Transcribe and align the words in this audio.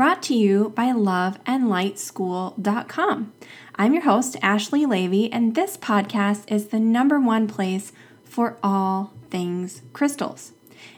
brought 0.00 0.22
to 0.22 0.34
you 0.34 0.70
by 0.70 0.86
loveandlightschool.com. 0.86 3.32
I'm 3.74 3.92
your 3.92 4.04
host, 4.04 4.38
Ashley 4.40 4.86
Levy, 4.86 5.30
and 5.30 5.54
this 5.54 5.76
podcast 5.76 6.50
is 6.50 6.68
the 6.68 6.80
number 6.80 7.20
one 7.20 7.46
place 7.46 7.92
for 8.24 8.56
all 8.62 9.12
things 9.28 9.82
crystals. 9.92 10.52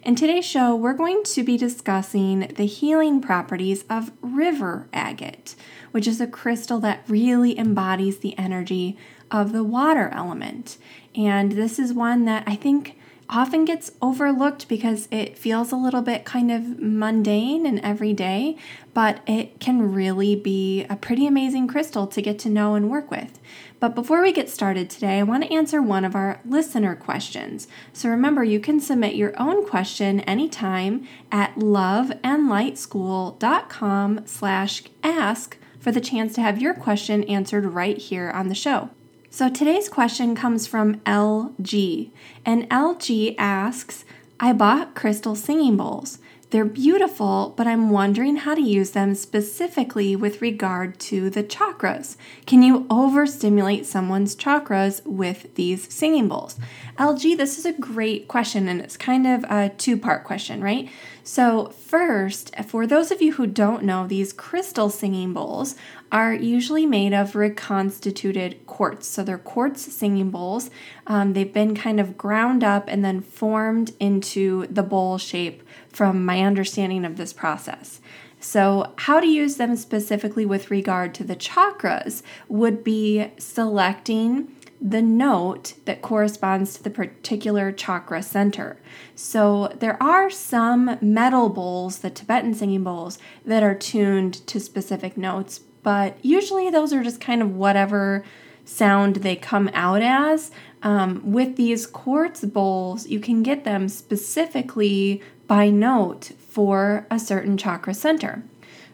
In 0.04 0.14
today's 0.14 0.44
show, 0.44 0.76
we're 0.76 0.92
going 0.92 1.24
to 1.24 1.42
be 1.42 1.56
discussing 1.56 2.52
the 2.54 2.66
healing 2.66 3.20
properties 3.20 3.84
of 3.90 4.12
river 4.20 4.86
agate, 4.92 5.56
which 5.90 6.06
is 6.06 6.20
a 6.20 6.28
crystal 6.28 6.78
that 6.78 7.02
really 7.08 7.58
embodies 7.58 8.20
the 8.20 8.38
energy 8.38 8.96
of 9.32 9.50
the 9.50 9.64
water 9.64 10.10
element. 10.10 10.78
And 11.16 11.50
this 11.50 11.80
is 11.80 11.92
one 11.92 12.24
that 12.26 12.44
I 12.46 12.54
think 12.54 12.96
often 13.32 13.64
gets 13.64 13.90
overlooked 14.02 14.68
because 14.68 15.08
it 15.10 15.38
feels 15.38 15.72
a 15.72 15.76
little 15.76 16.02
bit 16.02 16.26
kind 16.26 16.52
of 16.52 16.78
mundane 16.78 17.64
and 17.64 17.80
everyday, 17.80 18.54
but 18.92 19.20
it 19.26 19.58
can 19.58 19.90
really 19.92 20.36
be 20.36 20.84
a 20.84 20.96
pretty 20.96 21.26
amazing 21.26 21.66
crystal 21.66 22.06
to 22.06 22.20
get 22.20 22.38
to 22.38 22.50
know 22.50 22.74
and 22.74 22.90
work 22.90 23.10
with. 23.10 23.38
But 23.80 23.94
before 23.94 24.20
we 24.22 24.32
get 24.32 24.50
started 24.50 24.90
today, 24.90 25.18
I 25.18 25.22
want 25.22 25.44
to 25.44 25.52
answer 25.52 25.80
one 25.80 26.04
of 26.04 26.14
our 26.14 26.40
listener 26.44 26.94
questions. 26.94 27.66
So 27.92 28.10
remember, 28.10 28.44
you 28.44 28.60
can 28.60 28.80
submit 28.80 29.14
your 29.16 29.32
own 29.40 29.66
question 29.66 30.20
anytime 30.20 31.08
at 31.32 31.54
loveandlightschool.com 31.56 34.26
slash 34.26 34.82
ask 35.02 35.56
for 35.80 35.90
the 35.90 36.00
chance 36.00 36.32
to 36.34 36.42
have 36.42 36.62
your 36.62 36.74
question 36.74 37.24
answered 37.24 37.64
right 37.64 37.98
here 37.98 38.30
on 38.30 38.46
the 38.48 38.54
show. 38.54 38.90
So 39.34 39.48
today's 39.48 39.88
question 39.88 40.36
comes 40.36 40.66
from 40.66 40.96
LG, 41.06 42.10
and 42.44 42.68
LG 42.68 43.34
asks, 43.38 44.04
I 44.38 44.52
bought 44.52 44.94
crystal 44.94 45.34
singing 45.34 45.78
bowls. 45.78 46.18
They're 46.52 46.66
beautiful, 46.66 47.54
but 47.56 47.66
I'm 47.66 47.88
wondering 47.88 48.36
how 48.36 48.54
to 48.54 48.60
use 48.60 48.90
them 48.90 49.14
specifically 49.14 50.14
with 50.14 50.42
regard 50.42 50.98
to 51.00 51.30
the 51.30 51.42
chakras. 51.42 52.16
Can 52.44 52.62
you 52.62 52.86
overstimulate 52.90 53.86
someone's 53.86 54.36
chakras 54.36 55.00
with 55.06 55.54
these 55.54 55.90
singing 55.90 56.28
bowls? 56.28 56.58
LG, 56.98 57.38
this 57.38 57.58
is 57.58 57.64
a 57.64 57.72
great 57.72 58.28
question, 58.28 58.68
and 58.68 58.82
it's 58.82 58.98
kind 58.98 59.26
of 59.26 59.44
a 59.44 59.70
two 59.70 59.96
part 59.96 60.24
question, 60.24 60.62
right? 60.62 60.90
So, 61.24 61.68
first, 61.68 62.54
for 62.66 62.86
those 62.86 63.10
of 63.10 63.22
you 63.22 63.32
who 63.32 63.46
don't 63.46 63.84
know, 63.84 64.06
these 64.06 64.34
crystal 64.34 64.90
singing 64.90 65.32
bowls 65.32 65.74
are 66.10 66.34
usually 66.34 66.84
made 66.84 67.14
of 67.14 67.34
reconstituted 67.34 68.66
quartz. 68.66 69.06
So 69.08 69.24
they're 69.24 69.38
quartz 69.38 69.80
singing 69.90 70.30
bowls. 70.30 70.68
Um, 71.06 71.32
they've 71.32 71.52
been 71.52 71.74
kind 71.74 71.98
of 71.98 72.18
ground 72.18 72.62
up 72.62 72.84
and 72.88 73.02
then 73.02 73.22
formed 73.22 73.94
into 73.98 74.66
the 74.66 74.82
bowl 74.82 75.16
shape 75.16 75.62
from 75.88 76.24
my 76.24 76.40
understanding 76.40 77.04
of 77.04 77.16
this 77.16 77.32
process. 77.32 78.00
So, 78.40 78.92
how 78.98 79.20
to 79.20 79.26
use 79.26 79.56
them 79.56 79.76
specifically 79.76 80.44
with 80.44 80.70
regard 80.70 81.14
to 81.14 81.24
the 81.24 81.36
chakras 81.36 82.22
would 82.48 82.82
be 82.82 83.30
selecting 83.38 84.56
the 84.80 85.00
note 85.00 85.74
that 85.84 86.02
corresponds 86.02 86.74
to 86.74 86.82
the 86.82 86.90
particular 86.90 87.70
chakra 87.70 88.20
center. 88.20 88.78
So, 89.14 89.72
there 89.78 90.02
are 90.02 90.28
some 90.28 90.98
metal 91.00 91.50
bowls, 91.50 92.00
the 92.00 92.10
Tibetan 92.10 92.54
singing 92.54 92.82
bowls, 92.82 93.16
that 93.46 93.62
are 93.62 93.76
tuned 93.76 94.44
to 94.48 94.58
specific 94.58 95.16
notes, 95.16 95.60
but 95.84 96.16
usually 96.24 96.68
those 96.68 96.92
are 96.92 97.04
just 97.04 97.20
kind 97.20 97.42
of 97.42 97.54
whatever 97.54 98.24
sound 98.64 99.16
they 99.16 99.36
come 99.36 99.70
out 99.74 100.02
as. 100.02 100.50
Um, 100.82 101.32
with 101.32 101.56
these 101.56 101.86
quartz 101.86 102.44
bowls, 102.44 103.06
you 103.06 103.20
can 103.20 103.42
get 103.42 103.64
them 103.64 103.88
specifically 103.88 105.22
by 105.46 105.70
note 105.70 106.32
for 106.48 107.06
a 107.10 107.18
certain 107.18 107.56
chakra 107.56 107.94
center. 107.94 108.42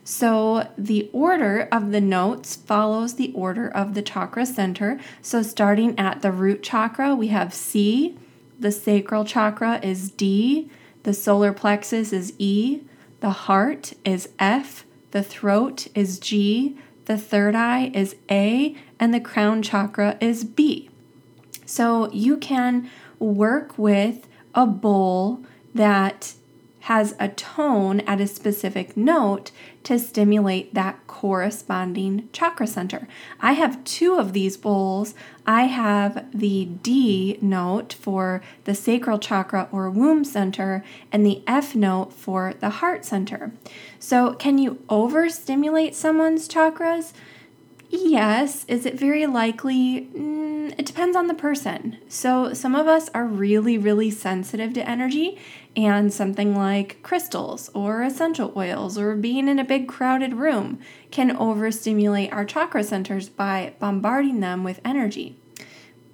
So 0.04 0.68
the 0.78 1.10
order 1.12 1.68
of 1.70 1.92
the 1.92 2.00
notes 2.00 2.56
follows 2.56 3.16
the 3.16 3.30
order 3.34 3.68
of 3.68 3.92
the 3.92 4.00
chakra 4.00 4.46
center. 4.46 4.98
So 5.20 5.42
starting 5.42 5.98
at 5.98 6.22
the 6.22 6.32
root 6.32 6.62
chakra, 6.62 7.14
we 7.14 7.28
have 7.28 7.52
C, 7.52 8.16
the 8.58 8.72
sacral 8.72 9.24
chakra 9.24 9.78
is 9.82 10.10
D, 10.10 10.70
the 11.02 11.12
solar 11.12 11.52
plexus 11.52 12.12
is 12.12 12.32
E, 12.38 12.82
the 13.20 13.30
heart 13.30 13.92
is 14.04 14.30
F, 14.38 14.84
the 15.10 15.22
throat 15.22 15.88
is 15.94 16.18
G, 16.18 16.78
the 17.04 17.18
third 17.18 17.54
eye 17.54 17.90
is 17.94 18.16
A, 18.30 18.76
and 19.00 19.12
the 19.12 19.20
crown 19.20 19.62
chakra 19.62 20.16
is 20.20 20.44
B. 20.44 20.90
So 21.66 22.10
you 22.12 22.36
can 22.36 22.90
work 23.18 23.78
with 23.78 24.26
a 24.54 24.66
bowl 24.66 25.44
that 25.74 26.34
has 26.80 27.14
a 27.20 27.28
tone 27.28 28.00
at 28.00 28.18
a 28.18 28.26
specific 28.26 28.96
note 28.96 29.50
to 29.82 29.98
stimulate 29.98 30.72
that 30.72 31.06
corresponding 31.06 32.26
chakra 32.32 32.66
center. 32.66 33.06
I 33.40 33.52
have 33.52 33.84
two 33.84 34.14
of 34.14 34.32
these 34.32 34.56
bowls. 34.56 35.14
I 35.46 35.64
have 35.64 36.26
the 36.32 36.64
D 36.64 37.38
note 37.42 37.92
for 37.92 38.40
the 38.64 38.74
sacral 38.74 39.18
chakra 39.18 39.68
or 39.70 39.90
womb 39.90 40.24
center 40.24 40.82
and 41.12 41.26
the 41.26 41.42
F 41.46 41.74
note 41.74 42.14
for 42.14 42.54
the 42.58 42.70
heart 42.70 43.04
center. 43.04 43.52
So, 43.98 44.32
can 44.32 44.56
you 44.56 44.82
overstimulate 44.88 45.94
someone's 45.94 46.48
chakras? 46.48 47.12
Yes. 47.90 48.64
Is 48.68 48.84
it 48.86 48.98
very 48.98 49.26
likely? 49.26 50.08
Mm, 50.14 50.74
it 50.78 50.86
depends 50.86 51.16
on 51.16 51.26
the 51.26 51.34
person. 51.34 51.96
So, 52.08 52.52
some 52.52 52.74
of 52.74 52.86
us 52.86 53.08
are 53.14 53.24
really, 53.24 53.78
really 53.78 54.10
sensitive 54.10 54.74
to 54.74 54.88
energy, 54.88 55.38
and 55.76 56.12
something 56.12 56.54
like 56.54 57.02
crystals 57.02 57.70
or 57.74 58.02
essential 58.02 58.52
oils 58.56 58.98
or 58.98 59.14
being 59.14 59.48
in 59.48 59.58
a 59.58 59.64
big 59.64 59.88
crowded 59.88 60.34
room 60.34 60.78
can 61.10 61.36
overstimulate 61.36 62.32
our 62.32 62.44
chakra 62.44 62.82
centers 62.84 63.28
by 63.28 63.74
bombarding 63.78 64.40
them 64.40 64.64
with 64.64 64.80
energy. 64.84 65.36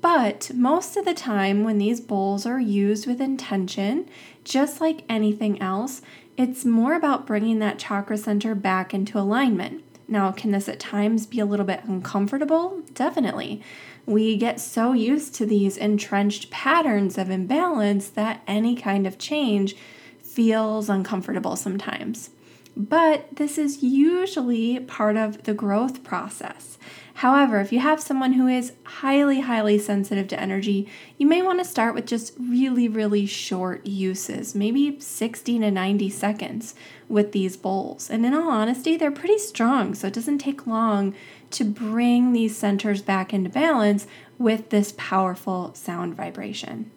But 0.01 0.51
most 0.55 0.97
of 0.97 1.05
the 1.05 1.15
time, 1.15 1.65
when 1.65 1.79
these 1.79 2.01
bowls 2.01 2.45
are 2.45 2.61
used 2.61 3.07
with 3.07 3.21
intention, 3.21 4.09
just 4.45 4.81
like 4.81 5.05
anything 5.09 5.61
else, 5.63 6.03
it's 6.37 6.65
more 6.65 6.95
about 6.95 7.27
bringing 7.27 7.61
that 7.61 7.79
chakra 7.79 8.19
center 8.19 8.55
back 8.55 8.93
into 8.93 9.19
alignment. 9.19 9.84
Now, 10.07 10.33
can 10.33 10.51
this 10.51 10.69
at 10.69 10.79
times 10.79 11.27
be 11.27 11.41
a 11.41 11.47
little 11.47 11.65
bit 11.65 11.85
uncomfortable? 11.85 12.83
Definitely. 12.95 13.63
We 14.07 14.37
get 14.37 14.61
so 14.61 14.93
used 14.93 15.35
to 15.37 15.47
these 15.47 15.77
entrenched 15.77 16.51
patterns 16.51 17.17
of 17.17 17.31
imbalance 17.31 18.09
that 18.11 18.43
any 18.47 18.77
kind 18.77 19.07
of 19.07 19.19
change 19.19 19.77
feels 20.23 20.89
uncomfortable 20.89 21.57
sometimes. 21.57 22.31
But 22.77 23.29
this 23.37 23.57
is 23.57 23.83
usually 23.83 24.81
part 24.81 25.17
of 25.17 25.45
the 25.45 25.55
growth 25.55 26.03
process. 26.03 26.77
However, 27.19 27.61
if 27.61 27.73
you 27.73 27.79
have 27.79 28.01
someone 28.01 28.33
who 28.33 28.49
is 28.49 28.73
highly, 28.83 29.41
highly 29.41 29.79
sensitive 29.79 30.27
to 30.29 30.41
energy, 30.41 30.89
you 31.17 31.29
may 31.29 31.43
want 31.43 31.61
to 31.61 31.65
start 31.65 31.95
with 31.95 32.07
just 32.07 32.35
really, 32.41 32.89
really 32.89 33.25
short 33.25 33.87
uses, 33.87 34.57
maybe 34.57 34.99
60 34.99 35.61
to 35.61 35.71
90 35.71 36.11
seconds 36.11 36.75
with 37.09 37.31
these 37.31 37.57
bowls. 37.57 38.11
And 38.11 38.27
in 38.27 38.35
all 38.35 38.51
honesty, 38.51 38.97
they're 38.97 39.13
pretty 39.13 39.39
strong, 39.39 39.95
so 39.95 40.09
it 40.09 40.15
doesn't 40.15 40.39
take 40.39 40.67
long 40.67 41.15
to 41.53 41.65
bring 41.65 42.33
these 42.33 42.59
centers 42.59 43.01
back 43.01 43.33
into 43.33 43.49
balance 43.49 44.09
with 44.37 44.71
this 44.71 44.93
powerful 44.97 45.73
sound 45.75 46.17
vibration. 46.17 46.91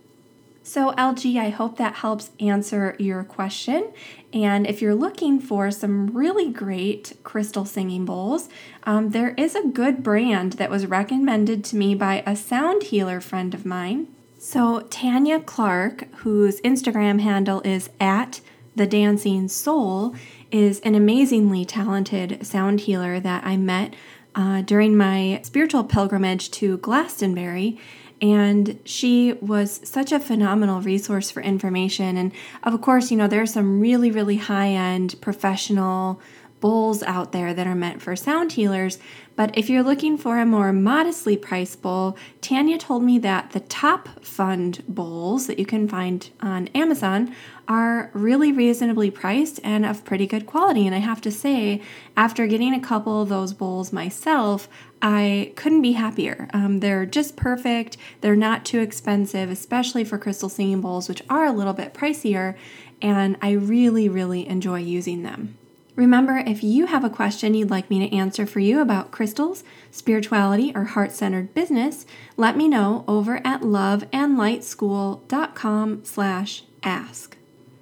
So, 0.68 0.92
LG, 0.98 1.40
I 1.40 1.48
hope 1.48 1.78
that 1.78 1.96
helps 1.96 2.31
answer 2.42 2.98
your 3.00 3.24
question. 3.24 3.94
And 4.34 4.68
if 4.68 4.81
you're 4.81 4.94
looking 4.94 5.40
for 5.40 5.72
some 5.72 6.08
really 6.08 6.52
great 6.52 7.14
crystal 7.24 7.64
singing 7.64 8.04
bowls, 8.04 8.50
um, 8.84 9.12
there 9.12 9.34
is 9.38 9.56
a 9.56 9.66
good 9.66 10.04
brand 10.04 10.54
that 10.54 10.69
was 10.69 10.86
recommended 10.86 11.64
to 11.66 11.78
me 11.78 11.96
by 11.96 12.22
a 12.25 12.36
sound 12.36 12.84
healer 12.84 13.22
friend 13.22 13.54
of 13.54 13.66
mine. 13.66 14.10
So, 14.38 14.81
Tanya 14.90 15.40
Clark, 15.40 16.14
whose 16.16 16.60
Instagram 16.60 17.22
handle 17.22 17.62
is 17.62 17.90
at 18.02 18.42
the 18.75 18.86
Dancing 18.86 19.48
Soul, 19.48 20.16
is 20.52 20.81
an 20.81 20.96
amazingly 20.96 21.63
talented 21.63 22.46
sound 22.46 22.81
healer 22.81 23.22
that 23.22 23.46
I 23.46 23.56
met 23.56 23.94
uh, 24.36 24.63
during 24.63 24.98
my 24.98 25.40
spiritual 25.44 25.86
pilgrimage 25.86 26.52
to 26.52 26.78
Glastonbury 26.80 27.80
and 28.22 28.80
she 28.84 29.34
was 29.34 29.80
such 29.84 30.12
a 30.12 30.19
phenomenal 30.19 30.81
resource 30.81 31.30
for 31.30 31.42
information 31.42 32.18
and 32.18 32.31
of 32.64 32.80
course 32.81 33.12
you 33.12 33.18
know 33.18 33.28
there's 33.28 33.54
some 33.54 33.80
really 33.80 34.12
really 34.12 34.38
high 34.38 34.69
end 34.69 35.16
professional 35.22 36.19
bowls 36.60 37.04
out 37.04 37.31
there 37.31 37.54
that 37.54 37.68
are 37.68 37.75
meant 37.75 38.02
for 38.02 38.16
sound 38.16 38.54
healers. 38.54 38.98
But 39.36 39.56
if 39.56 39.69
you're 39.69 39.84
looking 39.84 40.18
for 40.18 40.40
a 40.40 40.46
more 40.46 40.74
modestly 40.74 41.38
priced 41.38 41.81
bowl, 41.81 42.18
Tanya 42.42 42.78
told 42.78 43.04
me 43.04 43.19
that 43.19 43.52
the 43.52 43.60
top 43.60 44.24
fund 44.25 44.84
bowls 44.88 45.46
that 45.46 45.60
you 45.60 45.66
can 45.66 45.88
find 45.88 46.30
on 46.42 46.68
Amazon 46.70 47.36
are 47.68 48.10
really 48.13 48.52
reasonably 48.52 49.12
priced 49.12 49.60
and 49.63 49.86
of 49.86 50.04
pretty 50.06 50.25
good 50.25 50.48
quality. 50.48 50.88
And 50.88 50.96
I 50.96 51.00
have 51.00 51.22
to 51.22 51.31
say, 51.31 51.81
after 52.16 52.48
getting 52.48 52.74
a 52.74 52.80
couple 52.80 53.22
of 53.22 53.30
those 53.30 53.54
bowls 53.54 53.94
myself, 53.94 54.68
I 55.02 55.54
couldn't 55.56 55.82
be 55.82 55.94
happier. 55.94 56.48
Um, 56.54 56.80
they're 56.80 57.06
just 57.06 57.36
perfect. 57.36 57.98
They're 58.22 58.36
not 58.36 58.66
too 58.66 58.80
expensive, 58.80 59.50
especially 59.50 60.04
for 60.04 60.18
crystal 60.18 60.50
singing 60.50 60.82
bowls, 60.82 61.08
which 61.08 61.22
are 61.30 61.46
a 61.46 61.52
little 61.52 61.74
bit 61.74 61.94
pricier. 61.94 62.56
And 63.02 63.38
I 63.42 63.52
really, 63.52 64.10
really 64.10 64.48
enjoy 64.48 64.80
using 64.80 65.24
them. 65.24 65.58
Remember, 65.96 66.38
if 66.38 66.64
you 66.64 66.88
have 66.88 67.04
a 67.04 67.10
question 67.10 67.56
you'd 67.56 67.72
like 67.72 67.90
me 67.90 68.08
to 68.08 68.16
answer 68.16 68.46
for 68.46 68.60
you 68.60 68.82
about 68.82 69.12
crystals, 69.12 69.64
spirituality, 69.90 70.72
or 70.76 70.84
heart 70.84 71.12
centered 71.12 71.56
business, 71.56 72.06
let 72.36 72.56
me 72.56 72.68
know 72.68 73.04
over 73.08 73.42
at 73.44 73.62
loveandlightschool.com 73.62 76.06
slash 76.06 76.64
ask. 76.84 77.37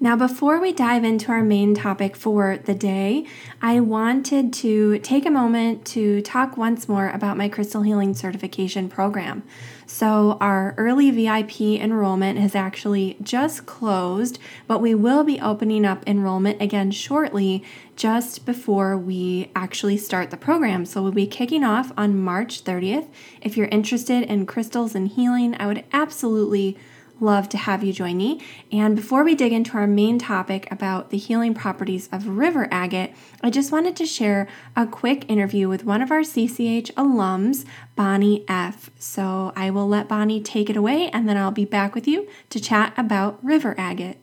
Now, 0.05 0.15
before 0.15 0.59
we 0.59 0.71
dive 0.71 1.03
into 1.03 1.31
our 1.31 1.41
main 1.41 1.73
topic 1.73 2.15
for 2.15 2.59
the 2.63 2.75
day, 2.75 3.25
I 3.59 3.79
wanted 3.79 4.53
to 4.53 4.99
take 4.99 5.25
a 5.25 5.31
moment 5.31 5.83
to 5.87 6.21
talk 6.21 6.57
once 6.57 6.87
more 6.87 7.09
about 7.09 7.37
my 7.37 7.49
Crystal 7.49 7.81
Healing 7.81 8.13
Certification 8.13 8.87
Program. 8.87 9.41
So, 9.87 10.37
our 10.39 10.75
early 10.77 11.09
VIP 11.09 11.81
enrollment 11.81 12.37
has 12.37 12.53
actually 12.53 13.17
just 13.19 13.65
closed, 13.65 14.37
but 14.67 14.79
we 14.79 14.93
will 14.93 15.23
be 15.23 15.41
opening 15.41 15.85
up 15.85 16.07
enrollment 16.07 16.61
again 16.61 16.91
shortly, 16.91 17.63
just 17.95 18.45
before 18.45 18.95
we 18.95 19.49
actually 19.55 19.97
start 19.97 20.29
the 20.29 20.37
program. 20.37 20.85
So, 20.85 21.01
we'll 21.01 21.13
be 21.13 21.25
kicking 21.25 21.63
off 21.63 21.91
on 21.97 22.15
March 22.15 22.63
30th. 22.63 23.07
If 23.41 23.57
you're 23.57 23.69
interested 23.69 24.21
in 24.21 24.45
crystals 24.45 24.93
and 24.93 25.07
healing, 25.07 25.55
I 25.59 25.65
would 25.65 25.83
absolutely 25.91 26.77
love 27.19 27.49
to 27.49 27.57
have 27.57 27.83
you 27.83 27.93
join 27.93 28.17
me. 28.17 28.41
And 28.71 28.95
before 28.95 29.23
we 29.23 29.35
dig 29.35 29.53
into 29.53 29.77
our 29.77 29.87
main 29.87 30.19
topic 30.19 30.67
about 30.71 31.09
the 31.09 31.17
healing 31.17 31.53
properties 31.53 32.09
of 32.11 32.27
river 32.27 32.67
agate, 32.71 33.13
I 33.41 33.49
just 33.49 33.71
wanted 33.71 33.95
to 33.97 34.05
share 34.05 34.47
a 34.75 34.85
quick 34.85 35.29
interview 35.29 35.69
with 35.69 35.85
one 35.85 36.01
of 36.01 36.11
our 36.11 36.21
CCH 36.21 36.93
alums, 36.93 37.65
Bonnie 37.95 38.43
F. 38.47 38.89
So 38.99 39.53
I 39.55 39.69
will 39.69 39.87
let 39.87 40.07
Bonnie 40.07 40.41
take 40.41 40.69
it 40.69 40.77
away 40.77 41.09
and 41.09 41.27
then 41.27 41.37
I'll 41.37 41.51
be 41.51 41.65
back 41.65 41.95
with 41.95 42.07
you 42.07 42.27
to 42.49 42.59
chat 42.59 42.93
about 42.97 43.43
river 43.43 43.75
agate. 43.77 44.17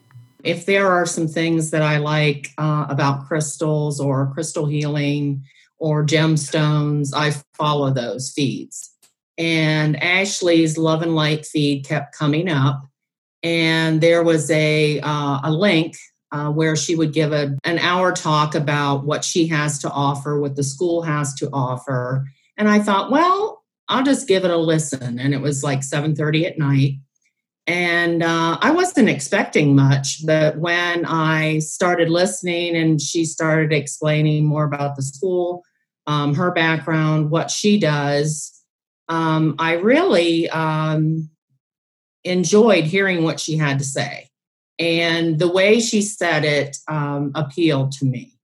If 0.45 0.67
there 0.67 0.91
are 0.91 1.07
some 1.07 1.29
things 1.29 1.71
that 1.71 1.83
I 1.83 1.99
like 1.99 2.51
uh, 2.59 2.87
about 2.89 3.29
crystals 3.29 4.01
or 4.01 4.33
crystal 4.35 4.67
healing 4.67 5.45
or 5.79 6.05
gemstones, 6.05 7.15
I 7.15 7.33
follow 7.55 7.91
those 7.91 8.33
feeds 8.33 8.92
and 9.43 10.01
Ashley's 10.01 10.79
Love 10.79 11.03
and 11.03 11.17
Light 11.17 11.45
feed 11.45 11.85
kept 11.85 12.17
coming 12.17 12.49
up, 12.49 12.87
and 13.43 14.01
there 14.01 14.23
was 14.23 14.49
a 14.53 15.01
uh, 15.01 15.41
a 15.43 15.51
link 15.51 15.97
uh, 16.31 16.51
where 16.51 16.77
she 16.77 16.95
would 16.95 17.13
give 17.13 17.33
a 17.33 17.57
an 17.65 17.81
hour 17.81 18.13
talk 18.13 18.55
about 18.55 19.05
what 19.05 19.25
she 19.25 19.49
has 19.49 19.81
to 19.81 19.91
offer, 19.91 20.41
what 20.41 20.55
the 20.55 20.63
school 20.63 21.03
has 21.03 21.35
to 21.35 21.51
offer, 21.53 22.25
and 22.57 22.69
I 22.69 22.79
thought, 22.79 23.11
well, 23.11 23.65
I'll 23.89 24.05
just 24.05 24.29
give 24.29 24.45
it 24.45 24.53
a 24.53 24.57
listen. 24.57 25.19
And 25.19 25.35
it 25.35 25.41
was 25.41 25.65
like 25.65 25.83
seven 25.83 26.15
thirty 26.15 26.47
at 26.47 26.57
night, 26.57 27.01
and 27.67 28.23
uh, 28.23 28.59
I 28.61 28.71
wasn't 28.71 29.09
expecting 29.09 29.75
much, 29.75 30.25
but 30.25 30.57
when 30.59 31.05
I 31.05 31.59
started 31.59 32.11
listening 32.11 32.77
and 32.77 33.01
she 33.01 33.25
started 33.25 33.73
explaining 33.73 34.45
more 34.45 34.65
about 34.65 34.95
the 34.95 35.03
school, 35.03 35.65
um, 36.07 36.33
her 36.37 36.53
background, 36.53 37.31
what 37.31 37.51
she 37.51 37.81
does 37.81 38.52
um, 39.09 39.57
I 39.59 39.75
really 39.75 40.49
um, 40.51 41.31
enjoyed 42.25 42.85
hearing 42.85 43.25
what 43.25 43.41
she 43.41 43.57
had 43.57 43.79
to 43.79 43.85
say. 43.85 44.29
And 44.79 45.39
the 45.39 45.51
way 45.51 45.81
she 45.81 46.03
said 46.03 46.45
it 46.45 46.77
um, 46.89 47.33
appealed 47.35 47.93
to 47.93 48.05
me. 48.05 48.39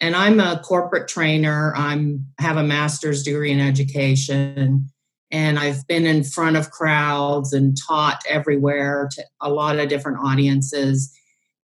And 0.00 0.14
I'm 0.14 0.40
a 0.40 0.60
corporate 0.62 1.08
trainer. 1.08 1.72
I'm 1.76 2.26
have 2.38 2.56
a 2.56 2.62
master's 2.62 3.22
degree 3.22 3.50
in 3.50 3.60
education, 3.60 4.90
and 5.30 5.58
I've 5.58 5.86
been 5.86 6.04
in 6.04 6.22
front 6.22 6.56
of 6.56 6.70
crowds 6.70 7.54
and 7.54 7.76
taught 7.88 8.22
everywhere 8.28 9.08
to 9.12 9.24
a 9.40 9.50
lot 9.50 9.78
of 9.78 9.88
different 9.88 10.18
audiences. 10.22 11.16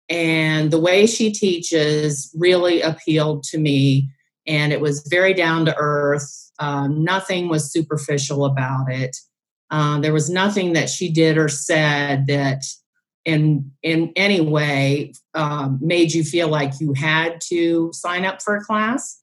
And 0.09 0.71
the 0.71 0.81
way 0.81 1.07
she 1.07 1.31
teaches 1.31 2.35
really 2.39 2.81
appealed 2.81 3.45
to 3.45 3.59
me, 3.59 4.11
and 4.47 4.73
it 4.73 4.81
was 4.81 5.07
very 5.09 5.35
down 5.35 5.65
to 5.67 5.77
earth 5.77 6.43
um, 6.59 7.03
nothing 7.03 7.49
was 7.49 7.73
superficial 7.73 8.45
about 8.45 8.91
it. 8.91 9.17
Uh, 9.71 9.99
there 10.01 10.13
was 10.13 10.31
nothing 10.31 10.75
that 10.75 10.89
she 10.89 11.11
did 11.11 11.39
or 11.39 11.49
said 11.49 12.27
that 12.29 12.63
in 13.25 13.73
in 13.83 14.13
any 14.17 14.41
way 14.41 15.13
um, 15.35 15.79
made 15.81 16.13
you 16.13 16.23
feel 16.23 16.49
like 16.49 16.73
you 16.81 16.93
had 16.93 17.41
to 17.41 17.91
sign 17.93 18.25
up 18.25 18.43
for 18.43 18.57
a 18.57 18.65
class, 18.65 19.19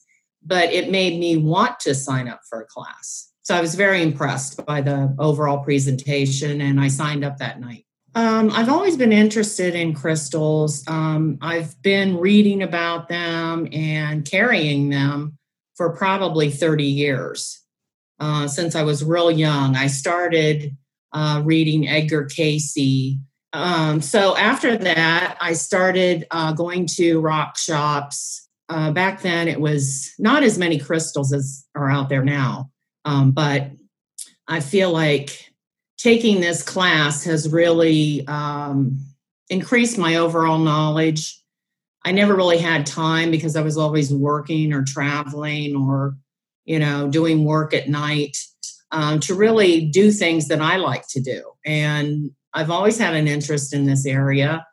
but 0.45 0.71
it 0.73 0.89
made 0.89 1.19
me 1.19 1.37
want 1.37 1.79
to 1.81 1.93
sign 1.93 2.27
up 2.27 2.41
for 2.49 2.61
a 2.61 2.65
class. 2.65 3.31
So 3.43 3.55
I 3.55 3.61
was 3.61 3.75
very 3.75 4.01
impressed 4.01 4.65
by 4.65 4.81
the 4.81 5.15
overall 5.17 5.59
presentation, 5.59 6.61
and 6.61 6.79
I 6.79 6.87
signed 6.87 7.23
up 7.23 7.37
that 7.37 7.59
night. 7.59 7.85
Um, 8.15 8.49
I've 8.51 8.69
always 8.69 8.97
been 8.97 9.13
interested 9.13 9.75
in 9.75 9.93
crystals. 9.93 10.83
Um, 10.87 11.37
I've 11.41 11.79
been 11.81 12.17
reading 12.17 12.63
about 12.63 13.07
them 13.07 13.67
and 13.71 14.29
carrying 14.29 14.89
them 14.89 15.37
for 15.75 15.95
probably 15.95 16.49
30 16.49 16.83
years. 16.83 17.63
Uh, 18.19 18.47
since 18.47 18.75
I 18.75 18.83
was 18.83 19.03
real 19.03 19.31
young, 19.31 19.75
I 19.75 19.87
started 19.87 20.75
uh, 21.13 21.41
reading 21.45 21.87
Edgar 21.87 22.25
Cayce. 22.25 23.17
Um, 23.53 24.01
so 24.01 24.35
after 24.35 24.75
that, 24.77 25.37
I 25.39 25.53
started 25.53 26.27
uh, 26.31 26.53
going 26.53 26.87
to 26.97 27.19
rock 27.19 27.57
shops. 27.57 28.47
Uh, 28.67 28.91
back 28.91 29.21
then, 29.21 29.47
it 29.47 29.61
was 29.61 30.11
not 30.19 30.43
as 30.43 30.57
many 30.57 30.79
crystals 30.79 31.31
as 31.31 31.65
are 31.75 31.89
out 31.89 32.09
there 32.09 32.23
now, 32.23 32.71
um, 33.05 33.31
but 33.31 33.71
I 34.47 34.59
feel 34.59 34.91
like 34.91 35.48
taking 35.99 36.41
this 36.41 36.63
class 36.63 37.23
has 37.25 37.49
really 37.49 38.25
um, 38.27 38.97
increased 39.49 39.99
my 39.99 40.15
overall 40.15 40.57
knowledge 40.57 41.39
I 42.05 42.11
never 42.11 42.35
really 42.35 42.57
had 42.57 42.85
time 42.85 43.31
because 43.31 43.55
I 43.55 43.61
was 43.61 43.77
always 43.77 44.13
working 44.13 44.73
or 44.73 44.83
traveling 44.83 45.75
or, 45.75 46.15
you 46.65 46.79
know, 46.79 47.09
doing 47.09 47.43
work 47.43 47.73
at 47.73 47.89
night 47.89 48.37
um, 48.91 49.19
to 49.21 49.35
really 49.35 49.85
do 49.89 50.11
things 50.11 50.47
that 50.47 50.61
I 50.61 50.77
like 50.77 51.07
to 51.09 51.21
do. 51.21 51.51
And 51.65 52.31
I've 52.53 52.71
always 52.71 52.97
had 52.97 53.15
an 53.15 53.27
interest 53.27 53.73
in 53.73 53.85
this 53.85 54.05
area. 54.05 54.65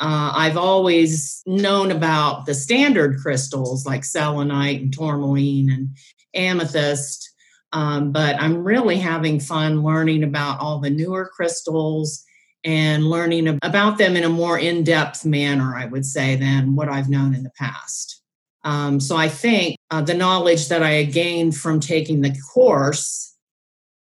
Uh, 0.00 0.32
I've 0.34 0.56
always 0.56 1.42
known 1.46 1.92
about 1.92 2.46
the 2.46 2.54
standard 2.54 3.18
crystals 3.20 3.86
like 3.86 4.04
selenite 4.04 4.82
and 4.82 4.92
tourmaline 4.92 5.70
and 5.70 5.96
amethyst, 6.34 7.32
um, 7.74 8.12
but 8.12 8.40
I'm 8.40 8.62
really 8.62 8.98
having 8.98 9.40
fun 9.40 9.82
learning 9.82 10.22
about 10.22 10.60
all 10.60 10.78
the 10.78 10.90
newer 10.90 11.28
crystals 11.34 12.24
and 12.62 13.04
learning 13.04 13.58
about 13.62 13.98
them 13.98 14.16
in 14.16 14.22
a 14.22 14.28
more 14.28 14.56
in 14.56 14.84
depth 14.84 15.24
manner, 15.24 15.74
I 15.76 15.86
would 15.86 16.06
say, 16.06 16.36
than 16.36 16.76
what 16.76 16.88
I've 16.88 17.10
known 17.10 17.34
in 17.34 17.42
the 17.42 17.50
past. 17.58 18.22
Um, 18.62 19.00
so 19.00 19.16
I 19.16 19.28
think 19.28 19.76
uh, 19.90 20.02
the 20.02 20.14
knowledge 20.14 20.68
that 20.68 20.84
I 20.84 21.02
gained 21.02 21.56
from 21.56 21.80
taking 21.80 22.22
the 22.22 22.34
course 22.54 23.33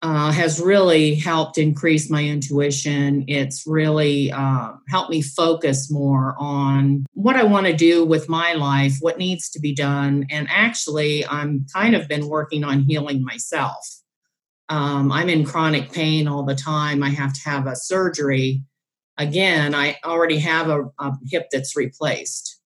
uh, 0.03 0.31
has 0.31 0.61
really 0.61 1.15
helped 1.15 1.57
increase 1.57 2.09
my 2.09 2.23
intuition. 2.23 3.25
It's 3.27 3.65
really 3.65 4.31
uh, 4.31 4.73
helped 4.89 5.09
me 5.09 5.21
focus 5.21 5.89
more 5.89 6.35
on 6.37 7.05
what 7.13 7.35
I 7.35 7.43
want 7.43 7.65
to 7.65 7.73
do 7.73 8.05
with 8.05 8.29
my 8.29 8.53
life, 8.53 8.97
what 8.99 9.17
needs 9.17 9.49
to 9.51 9.59
be 9.59 9.73
done. 9.73 10.27
And 10.29 10.47
actually, 10.51 11.25
I'm 11.25 11.65
kind 11.73 11.95
of 11.95 12.07
been 12.07 12.27
working 12.27 12.63
on 12.63 12.83
healing 12.83 13.23
myself. 13.23 13.87
Um, 14.69 15.11
I'm 15.11 15.29
in 15.29 15.45
chronic 15.45 15.91
pain 15.91 16.27
all 16.27 16.43
the 16.43 16.55
time. 16.55 17.01
I 17.01 17.09
have 17.09 17.33
to 17.33 17.49
have 17.49 17.65
a 17.65 17.75
surgery. 17.75 18.63
Again, 19.17 19.73
I 19.73 19.97
already 20.05 20.37
have 20.39 20.69
a, 20.69 20.85
a 20.99 21.13
hip 21.31 21.47
that's 21.51 21.75
replaced. 21.75 22.59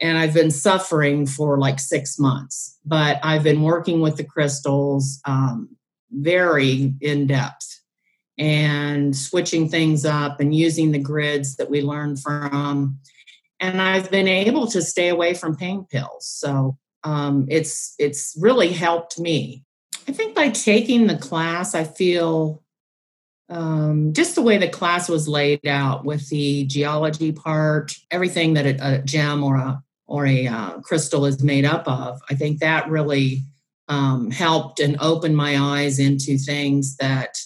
And 0.00 0.18
I've 0.18 0.34
been 0.34 0.50
suffering 0.50 1.26
for 1.26 1.58
like 1.58 1.78
six 1.78 2.18
months, 2.18 2.76
but 2.84 3.20
I've 3.22 3.44
been 3.44 3.62
working 3.62 4.00
with 4.00 4.16
the 4.16 4.24
crystals 4.24 5.20
um, 5.24 5.76
very 6.12 6.94
in 7.00 7.26
depth 7.26 7.80
and 8.38 9.16
switching 9.16 9.68
things 9.68 10.04
up 10.04 10.40
and 10.40 10.54
using 10.54 10.92
the 10.92 10.98
grids 10.98 11.56
that 11.56 11.70
we 11.70 11.82
learned 11.82 12.20
from. 12.20 12.98
And 13.60 13.80
I've 13.80 14.10
been 14.10 14.28
able 14.28 14.66
to 14.68 14.82
stay 14.82 15.08
away 15.08 15.34
from 15.34 15.56
pain 15.56 15.86
pills. 15.90 16.26
So 16.26 16.78
um, 17.04 17.46
it's 17.48 17.94
it's 17.98 18.36
really 18.40 18.72
helped 18.72 19.18
me. 19.18 19.64
I 20.08 20.12
think 20.12 20.34
by 20.34 20.50
taking 20.50 21.06
the 21.06 21.16
class, 21.16 21.74
I 21.74 21.84
feel 21.84 22.62
um, 23.48 24.12
just 24.12 24.34
the 24.34 24.42
way 24.42 24.58
the 24.58 24.68
class 24.68 25.08
was 25.08 25.28
laid 25.28 25.66
out 25.66 26.04
with 26.04 26.28
the 26.28 26.64
geology 26.64 27.32
part, 27.32 27.94
everything 28.10 28.54
that 28.54 28.66
a, 28.66 28.94
a 28.94 28.98
gem 29.02 29.44
or 29.44 29.56
a 29.56 29.82
or 30.06 30.26
a 30.26 30.46
uh, 30.46 30.80
crystal 30.80 31.24
is 31.24 31.42
made 31.42 31.64
up 31.64 31.86
of. 31.86 32.20
I 32.28 32.34
think 32.34 32.60
that 32.60 32.90
really 32.90 33.44
um, 33.92 34.30
helped 34.30 34.80
and 34.80 34.96
opened 35.00 35.36
my 35.36 35.58
eyes 35.58 35.98
into 35.98 36.38
things 36.38 36.96
that 36.96 37.36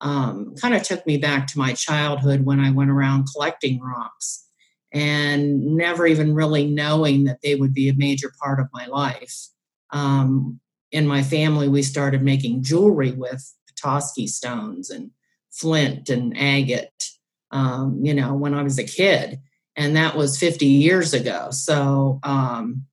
um, 0.00 0.54
kind 0.54 0.74
of 0.74 0.84
took 0.84 1.04
me 1.08 1.18
back 1.18 1.48
to 1.48 1.58
my 1.58 1.72
childhood 1.72 2.44
when 2.44 2.60
I 2.60 2.70
went 2.70 2.90
around 2.90 3.26
collecting 3.32 3.80
rocks 3.80 4.46
and 4.92 5.76
never 5.76 6.06
even 6.06 6.36
really 6.36 6.68
knowing 6.68 7.24
that 7.24 7.40
they 7.42 7.56
would 7.56 7.74
be 7.74 7.88
a 7.88 7.94
major 7.94 8.32
part 8.40 8.60
of 8.60 8.68
my 8.72 8.86
life. 8.86 9.48
Um, 9.90 10.60
in 10.92 11.04
my 11.04 11.24
family, 11.24 11.66
we 11.66 11.82
started 11.82 12.22
making 12.22 12.62
jewelry 12.62 13.10
with 13.10 13.52
Petoskey 13.66 14.28
stones 14.28 14.90
and 14.90 15.10
flint 15.50 16.10
and 16.10 16.32
agate, 16.38 17.10
um, 17.50 17.98
you 18.04 18.14
know, 18.14 18.34
when 18.34 18.54
I 18.54 18.62
was 18.62 18.78
a 18.78 18.84
kid. 18.84 19.40
And 19.74 19.96
that 19.96 20.14
was 20.16 20.38
50 20.38 20.64
years 20.64 21.12
ago. 21.12 21.48
So 21.50 22.20
um, 22.22 22.84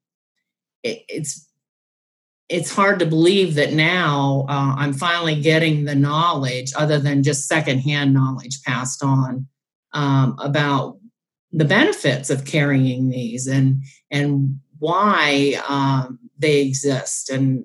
it, 0.81 1.03
it's 1.07 1.47
it's 2.49 2.73
hard 2.73 2.99
to 2.99 3.05
believe 3.05 3.55
that 3.55 3.73
now 3.73 4.45
uh, 4.47 4.75
I'm 4.77 4.93
finally 4.93 5.41
getting 5.41 5.85
the 5.85 5.95
knowledge, 5.95 6.73
other 6.75 6.99
than 6.99 7.23
just 7.23 7.47
secondhand 7.47 8.13
knowledge 8.13 8.61
passed 8.63 9.03
on, 9.03 9.47
um, 9.93 10.35
about 10.39 10.97
the 11.51 11.65
benefits 11.65 12.29
of 12.29 12.45
carrying 12.45 13.09
these 13.09 13.47
and 13.47 13.81
and 14.11 14.59
why 14.79 15.59
um, 15.67 16.19
they 16.37 16.61
exist 16.61 17.29
and 17.29 17.63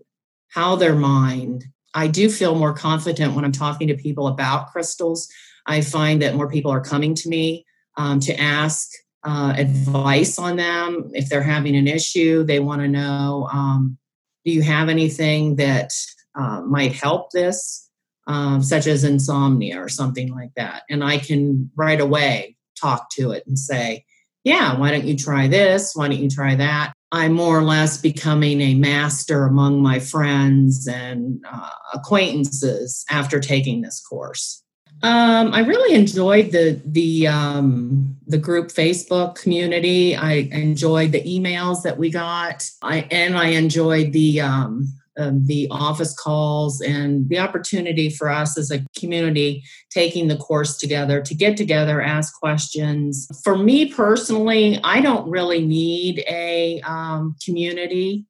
how 0.49 0.77
they're 0.77 0.95
mined. 0.95 1.65
I 1.93 2.07
do 2.07 2.31
feel 2.31 2.55
more 2.55 2.73
confident 2.73 3.35
when 3.35 3.45
I'm 3.45 3.53
talking 3.53 3.89
to 3.89 3.97
people 3.97 4.29
about 4.29 4.69
crystals. 4.69 5.29
I 5.67 5.81
find 5.81 6.23
that 6.23 6.37
more 6.37 6.49
people 6.49 6.71
are 6.71 6.81
coming 6.81 7.15
to 7.17 7.29
me 7.29 7.67
um, 7.97 8.21
to 8.21 8.41
ask 8.41 8.89
uh, 9.25 9.55
advice 9.57 10.39
on 10.39 10.57
them 10.57 11.11
if 11.13 11.29
they're 11.29 11.43
having 11.43 11.77
an 11.77 11.89
issue. 11.89 12.45
They 12.45 12.61
want 12.61 12.81
to 12.83 12.89
know 12.89 13.49
um, 13.53 13.99
do 14.45 14.53
you 14.53 14.63
have 14.63 14.89
anything 14.89 15.57
that 15.57 15.93
uh, 16.39 16.63
might 16.63 16.93
help 16.93 17.31
this, 17.31 17.89
um, 18.27 18.63
such 18.63 18.87
as 18.87 19.05
insomnia 19.05 19.81
or 19.81 19.89
something 19.89 20.33
like 20.33 20.53
that? 20.57 20.83
And 20.89 21.05
I 21.05 21.19
can 21.19 21.71
right 21.77 22.01
away 22.01 22.57
talk 22.81 23.11
to 23.11 23.33
it 23.33 23.45
and 23.47 23.59
say, 23.59 24.05
yeah, 24.45 24.79
why 24.79 24.91
don't 24.91 25.07
you 25.07 25.17
try 25.17 25.49
this? 25.49 25.93
Why 25.95 26.09
don't 26.09 26.19
you 26.23 26.31
try 26.31 26.55
that? 26.55 26.93
I'm 27.13 27.33
more 27.33 27.59
or 27.59 27.65
less 27.65 28.01
becoming 28.01 28.61
a 28.61 28.75
master 28.75 29.45
among 29.45 29.83
my 29.83 29.99
friends 29.99 30.87
and 30.87 31.45
uh, 31.51 31.71
acquaintances 31.93 33.05
after 33.11 33.41
taking 33.41 33.83
this 33.83 34.01
course. 34.01 34.60
Um, 35.03 35.55
I 35.55 35.61
really 35.61 35.95
enjoyed 35.95 36.53
the 36.53 36.81
the 36.85 37.27
um, 37.27 38.17
the 38.27 38.39
group 38.39 38.69
Facebook 38.69 39.37
community. 39.37 40.15
I 40.15 40.49
enjoyed 40.53 41.13
the 41.13 41.23
emails 41.23 41.83
that 41.83 41.97
we 41.97 42.11
got. 42.11 42.69
I 42.83 43.07
and 43.11 43.37
I 43.37 43.49
enjoyed 43.49 44.13
the 44.13 44.43
um, 44.43 44.93
um, 45.19 45.47
the 45.47 45.69
office 45.71 46.15
calls 46.15 46.81
and 46.81 47.29
the 47.29 47.39
opportunity 47.39 48.11
for 48.11 48.29
us 48.29 48.59
as 48.59 48.71
a 48.71 48.85
community 48.99 49.63
taking 49.91 50.29
the 50.29 50.37
course 50.37 50.77
together 50.77 51.21
to 51.23 51.35
get 51.35 51.57
together, 51.57 52.01
ask 52.01 52.39
questions. 52.39 53.27
For 53.43 53.57
me 53.57 53.87
personally, 53.87 54.81
I 54.85 55.01
don't 55.01 55.29
really 55.29 55.65
need 55.67 56.25
a 56.29 56.81
um, 56.83 57.37
community. 57.45 58.27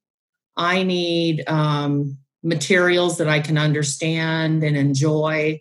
I 0.57 0.83
need 0.83 1.49
um, 1.49 2.17
materials 2.43 3.19
that 3.19 3.29
I 3.29 3.41
can 3.41 3.59
understand 3.59 4.63
and 4.63 4.77
enjoy 4.77 5.61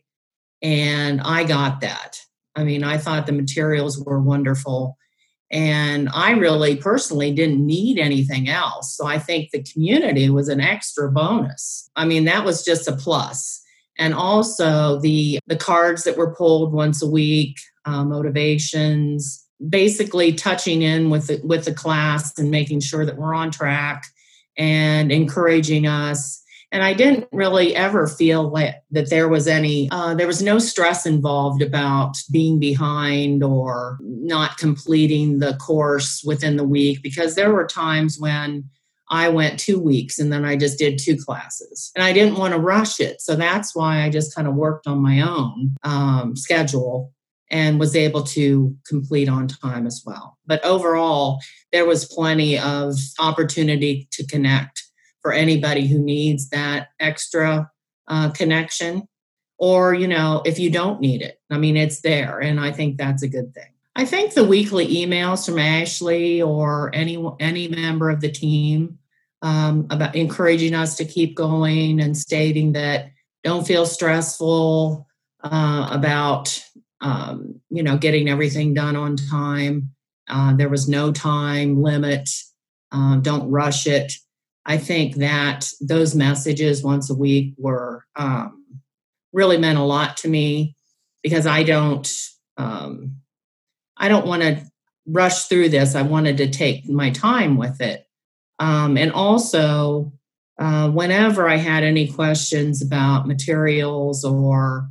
and 0.61 1.21
I 1.21 1.43
got 1.43 1.81
that. 1.81 2.19
I 2.55 2.63
mean, 2.63 2.83
I 2.83 2.97
thought 2.97 3.25
the 3.25 3.31
materials 3.31 3.99
were 3.99 4.19
wonderful. 4.19 4.97
And 5.51 6.09
I 6.13 6.31
really 6.31 6.75
personally 6.75 7.33
didn't 7.33 7.65
need 7.65 7.97
anything 7.97 8.49
else. 8.49 8.95
So 8.95 9.07
I 9.07 9.17
think 9.17 9.49
the 9.49 9.63
community 9.63 10.29
was 10.29 10.47
an 10.47 10.61
extra 10.61 11.11
bonus. 11.11 11.89
I 11.95 12.05
mean, 12.05 12.25
that 12.25 12.45
was 12.45 12.63
just 12.63 12.87
a 12.87 12.95
plus. 12.95 13.61
And 13.97 14.13
also 14.13 14.99
the 14.99 15.39
the 15.47 15.57
cards 15.57 16.03
that 16.03 16.17
were 16.17 16.33
pulled 16.33 16.71
once 16.71 17.01
a 17.01 17.09
week, 17.09 17.57
uh, 17.85 18.03
motivations, 18.05 19.45
basically 19.67 20.33
touching 20.33 20.83
in 20.83 21.09
with 21.09 21.27
the, 21.27 21.41
with 21.43 21.65
the 21.65 21.73
class 21.73 22.37
and 22.37 22.51
making 22.51 22.79
sure 22.79 23.05
that 23.05 23.17
we're 23.17 23.33
on 23.33 23.51
track 23.51 24.03
and 24.57 25.11
encouraging 25.11 25.85
us 25.87 26.41
and 26.71 26.83
i 26.83 26.93
didn't 26.93 27.27
really 27.31 27.75
ever 27.75 28.07
feel 28.07 28.49
like 28.49 28.75
that 28.91 29.09
there 29.09 29.27
was 29.27 29.47
any 29.47 29.89
uh, 29.91 30.13
there 30.13 30.27
was 30.27 30.41
no 30.41 30.59
stress 30.59 31.05
involved 31.05 31.61
about 31.61 32.17
being 32.31 32.59
behind 32.59 33.43
or 33.43 33.97
not 34.01 34.57
completing 34.57 35.39
the 35.39 35.55
course 35.55 36.23
within 36.25 36.57
the 36.57 36.63
week 36.63 37.01
because 37.01 37.35
there 37.35 37.51
were 37.51 37.65
times 37.65 38.17
when 38.19 38.63
I 39.11 39.29
went 39.29 39.59
two 39.59 39.79
weeks 39.79 40.19
and 40.19 40.31
then 40.31 40.45
I 40.45 40.55
just 40.55 40.77
did 40.77 40.99
two 40.99 41.17
classes. 41.17 41.91
And 41.95 42.03
I 42.03 42.13
didn't 42.13 42.37
want 42.37 42.53
to 42.53 42.59
rush 42.59 42.99
it. 42.99 43.21
So 43.21 43.35
that's 43.35 43.75
why 43.75 44.03
I 44.03 44.09
just 44.09 44.35
kind 44.35 44.47
of 44.47 44.55
worked 44.55 44.85
on 44.85 45.01
my 45.01 45.21
own 45.21 45.75
um, 45.83 46.35
schedule 46.35 47.11
and 47.51 47.79
was 47.79 47.95
able 47.95 48.23
to 48.23 48.75
complete 48.87 49.27
on 49.27 49.47
time 49.47 49.87
as 49.87 50.03
well. 50.05 50.37
But 50.45 50.63
overall, 50.63 51.39
there 51.71 51.85
was 51.85 52.05
plenty 52.05 52.59
of 52.59 52.95
opportunity 53.17 54.07
to 54.11 54.25
connect 54.27 54.83
for 55.21 55.33
anybody 55.33 55.87
who 55.87 55.99
needs 55.99 56.49
that 56.49 56.89
extra 56.99 57.69
uh, 58.07 58.29
connection. 58.31 59.07
Or 59.57 59.93
you 59.93 60.07
know 60.07 60.41
if 60.45 60.57
you 60.57 60.69
don't 60.71 61.01
need 61.01 61.21
it 61.21 61.37
i 61.49 61.57
mean 61.57 61.75
it's 61.75 61.99
there 61.99 62.39
and 62.39 62.61
i 62.61 62.71
think 62.71 62.97
that's 62.97 63.23
a 63.23 63.27
good 63.27 63.53
thing. 63.53 63.73
I 63.99 64.05
think 64.05 64.33
the 64.33 64.45
weekly 64.45 64.87
emails 64.87 65.45
from 65.45 65.59
ashley 65.59 66.41
or 66.41 66.89
any 66.95 67.21
any 67.41 67.67
member 67.67 68.09
of 68.09 68.21
the 68.21 68.31
team 68.31 68.97
um, 69.41 69.87
about 69.89 70.15
encouraging 70.15 70.73
us 70.73 70.95
to 70.95 71.05
keep 71.05 71.35
going 71.35 71.99
and 71.99 72.17
stating 72.17 72.71
that 72.73 73.11
don't 73.43 73.67
feel 73.67 73.85
stressful 73.85 75.05
uh, 75.43 75.89
about 75.91 76.63
um, 77.01 77.59
you 77.69 77.83
know 77.83 77.97
getting 77.97 78.29
everything 78.29 78.73
done 78.73 78.95
on 78.95 79.17
time. 79.17 79.91
Uh, 80.29 80.55
there 80.55 80.69
was 80.69 80.87
no 80.87 81.11
time 81.11 81.81
limit. 81.81 82.29
Uh, 82.93 83.17
don't 83.17 83.51
rush 83.51 83.85
it 83.85 84.13
I 84.69 84.77
think 84.77 85.15
that 85.15 85.67
those 85.81 86.13
messages 86.13 86.83
once 86.83 87.09
a 87.09 87.15
week 87.15 87.55
were 87.57 88.05
um, 88.15 88.65
really 89.33 89.57
meant 89.57 89.79
a 89.79 89.83
lot 89.83 90.15
to 90.17 90.29
me 90.29 90.75
because 91.23 91.47
I 91.47 91.63
don't 91.63 92.07
um, 92.55 93.15
I 93.97 94.09
don't 94.09 94.27
want 94.27 94.43
to 94.43 94.63
rush 95.07 95.45
through 95.45 95.69
this. 95.69 95.95
I 95.95 96.03
wanted 96.03 96.37
to 96.37 96.51
take 96.51 96.87
my 96.87 97.09
time 97.09 97.57
with 97.57 97.81
it, 97.81 98.05
um, 98.59 98.95
and 98.95 99.11
also 99.11 100.13
uh, 100.59 100.91
whenever 100.91 101.49
I 101.49 101.55
had 101.55 101.83
any 101.83 102.07
questions 102.07 102.83
about 102.83 103.27
materials 103.27 104.23
or 104.23 104.87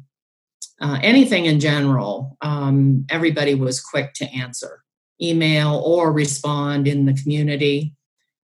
uh, 0.80 0.98
anything 1.02 1.44
in 1.44 1.60
general, 1.60 2.36
um, 2.40 3.06
everybody 3.10 3.54
was 3.54 3.80
quick 3.80 4.12
to 4.14 4.24
answer, 4.34 4.82
email 5.22 5.80
or 5.86 6.10
respond 6.10 6.88
in 6.88 7.06
the 7.06 7.14
community. 7.14 7.94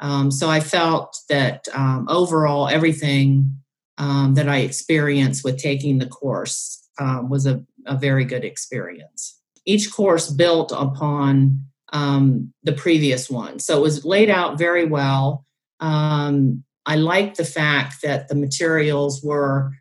Um, 0.00 0.30
so 0.30 0.48
I 0.48 0.60
felt 0.60 1.18
that 1.28 1.68
um, 1.74 2.06
overall, 2.08 2.68
everything 2.68 3.56
um, 3.98 4.34
that 4.34 4.48
I 4.48 4.58
experienced 4.58 5.44
with 5.44 5.58
taking 5.58 5.98
the 5.98 6.06
course 6.06 6.88
um, 6.98 7.28
was 7.28 7.46
a, 7.46 7.62
a, 7.86 7.96
very 7.96 8.24
good 8.24 8.44
experience. 8.44 9.38
Each 9.66 9.92
course 9.92 10.30
built 10.30 10.72
upon 10.74 11.64
um, 11.92 12.52
the 12.62 12.72
previous 12.72 13.28
one. 13.28 13.58
So 13.58 13.76
it 13.76 13.82
was 13.82 14.04
laid 14.06 14.30
out 14.30 14.58
very 14.58 14.86
well. 14.86 15.44
Um, 15.80 16.64
I 16.86 16.96
liked 16.96 17.36
the 17.36 17.44
fact 17.44 17.96
that 18.02 18.28
the 18.28 18.34
materials 18.34 19.22
were 19.22 19.72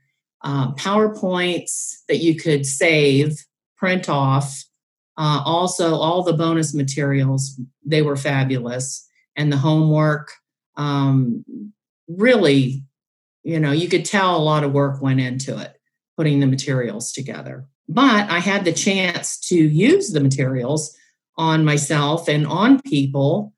PowerPoints 0.43 1.95
that 2.09 2.17
you 2.17 2.35
could 2.35 2.65
save, 2.65 3.45
print 3.77 4.09
off. 4.09 4.65
Uh, 5.17 5.41
also, 5.45 5.95
all 5.95 6.23
the 6.23 6.33
bonus 6.33 6.73
materials, 6.73 7.59
they 7.85 8.01
were 8.01 8.15
fabulous 8.15 9.08
and 9.39 9.51
the 9.51 9.57
homework. 9.57 10.33
Um, 10.75 11.45
really, 12.09 12.83
you 13.43 13.59
know, 13.59 13.71
you 13.71 13.87
could 13.87 14.03
tell 14.03 14.35
a 14.35 14.43
lot 14.43 14.65
of 14.65 14.73
work 14.73 15.01
went 15.01 15.21
into 15.21 15.57
it, 15.57 15.79
putting 16.17 16.41
the 16.41 16.47
materials 16.47 17.13
together. 17.13 17.65
But 17.87 18.29
I 18.29 18.39
had 18.39 18.65
the 18.65 18.73
chance 18.73 19.39
to 19.47 19.55
use 19.55 20.11
the 20.11 20.19
materials 20.19 20.95
on 21.37 21.63
myself 21.63 22.27
and 22.27 22.45
on 22.45 22.81
people. 22.81 23.53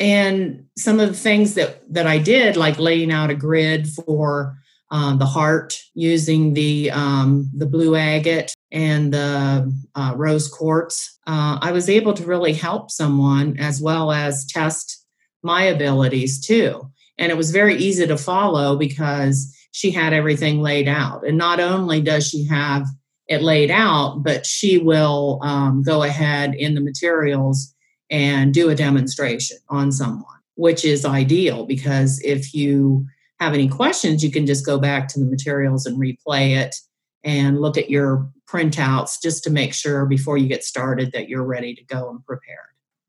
And 0.00 0.66
some 0.76 0.98
of 0.98 1.08
the 1.08 1.16
things 1.16 1.54
that, 1.54 1.80
that 1.94 2.08
I 2.08 2.18
did, 2.18 2.56
like 2.56 2.78
laying 2.78 3.12
out 3.12 3.30
a 3.30 3.34
grid 3.34 3.88
for 3.88 4.56
uh, 4.90 5.16
the 5.16 5.26
heart 5.26 5.78
using 5.94 6.54
the 6.54 6.90
um, 6.90 7.48
the 7.54 7.66
blue 7.66 7.94
agate 7.94 8.52
and 8.72 9.12
the 9.14 9.72
uh, 9.94 10.14
rose 10.16 10.48
quartz, 10.48 11.18
uh, 11.28 11.58
I 11.60 11.70
was 11.70 11.88
able 11.88 12.12
to 12.14 12.24
really 12.24 12.54
help 12.54 12.90
someone 12.90 13.56
as 13.60 13.80
well 13.80 14.10
as 14.10 14.44
test 14.46 14.99
my 15.42 15.64
abilities 15.64 16.44
too. 16.44 16.90
And 17.18 17.30
it 17.30 17.36
was 17.36 17.50
very 17.50 17.76
easy 17.76 18.06
to 18.06 18.16
follow 18.16 18.76
because 18.76 19.54
she 19.72 19.90
had 19.90 20.12
everything 20.12 20.60
laid 20.60 20.88
out. 20.88 21.26
And 21.26 21.38
not 21.38 21.60
only 21.60 22.00
does 22.00 22.28
she 22.28 22.46
have 22.46 22.86
it 23.28 23.42
laid 23.42 23.70
out, 23.70 24.22
but 24.24 24.44
she 24.44 24.78
will 24.78 25.38
um, 25.42 25.82
go 25.82 26.02
ahead 26.02 26.54
in 26.54 26.74
the 26.74 26.80
materials 26.80 27.72
and 28.10 28.52
do 28.52 28.68
a 28.70 28.74
demonstration 28.74 29.58
on 29.68 29.92
someone, 29.92 30.24
which 30.56 30.84
is 30.84 31.04
ideal 31.04 31.64
because 31.64 32.20
if 32.24 32.52
you 32.52 33.06
have 33.38 33.54
any 33.54 33.68
questions, 33.68 34.24
you 34.24 34.32
can 34.32 34.46
just 34.46 34.66
go 34.66 34.78
back 34.78 35.06
to 35.08 35.20
the 35.20 35.26
materials 35.26 35.86
and 35.86 35.96
replay 35.96 36.56
it 36.56 36.74
and 37.22 37.60
look 37.60 37.78
at 37.78 37.90
your 37.90 38.28
printouts 38.48 39.22
just 39.22 39.44
to 39.44 39.50
make 39.50 39.74
sure 39.74 40.06
before 40.06 40.36
you 40.36 40.48
get 40.48 40.64
started 40.64 41.12
that 41.12 41.28
you're 41.28 41.44
ready 41.44 41.74
to 41.74 41.84
go 41.84 42.10
and 42.10 42.24
prepared. 42.24 42.58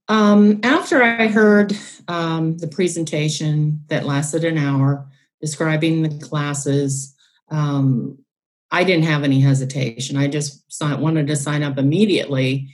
Um, 0.08 0.60
after 0.64 1.02
I 1.02 1.28
heard 1.28 1.78
um, 2.08 2.58
the 2.58 2.68
presentation 2.68 3.84
that 3.88 4.06
lasted 4.06 4.44
an 4.44 4.58
hour 4.58 5.08
describing 5.40 6.02
the 6.02 6.26
classes, 6.26 7.16
um, 7.50 8.18
I 8.72 8.84
didn't 8.84 9.06
have 9.06 9.24
any 9.24 9.42
hesitation. 9.42 10.18
I 10.18 10.28
just 10.28 10.64
wanted 10.82 11.28
to 11.28 11.36
sign 11.36 11.64
up 11.64 11.78
immediately. 11.78 12.70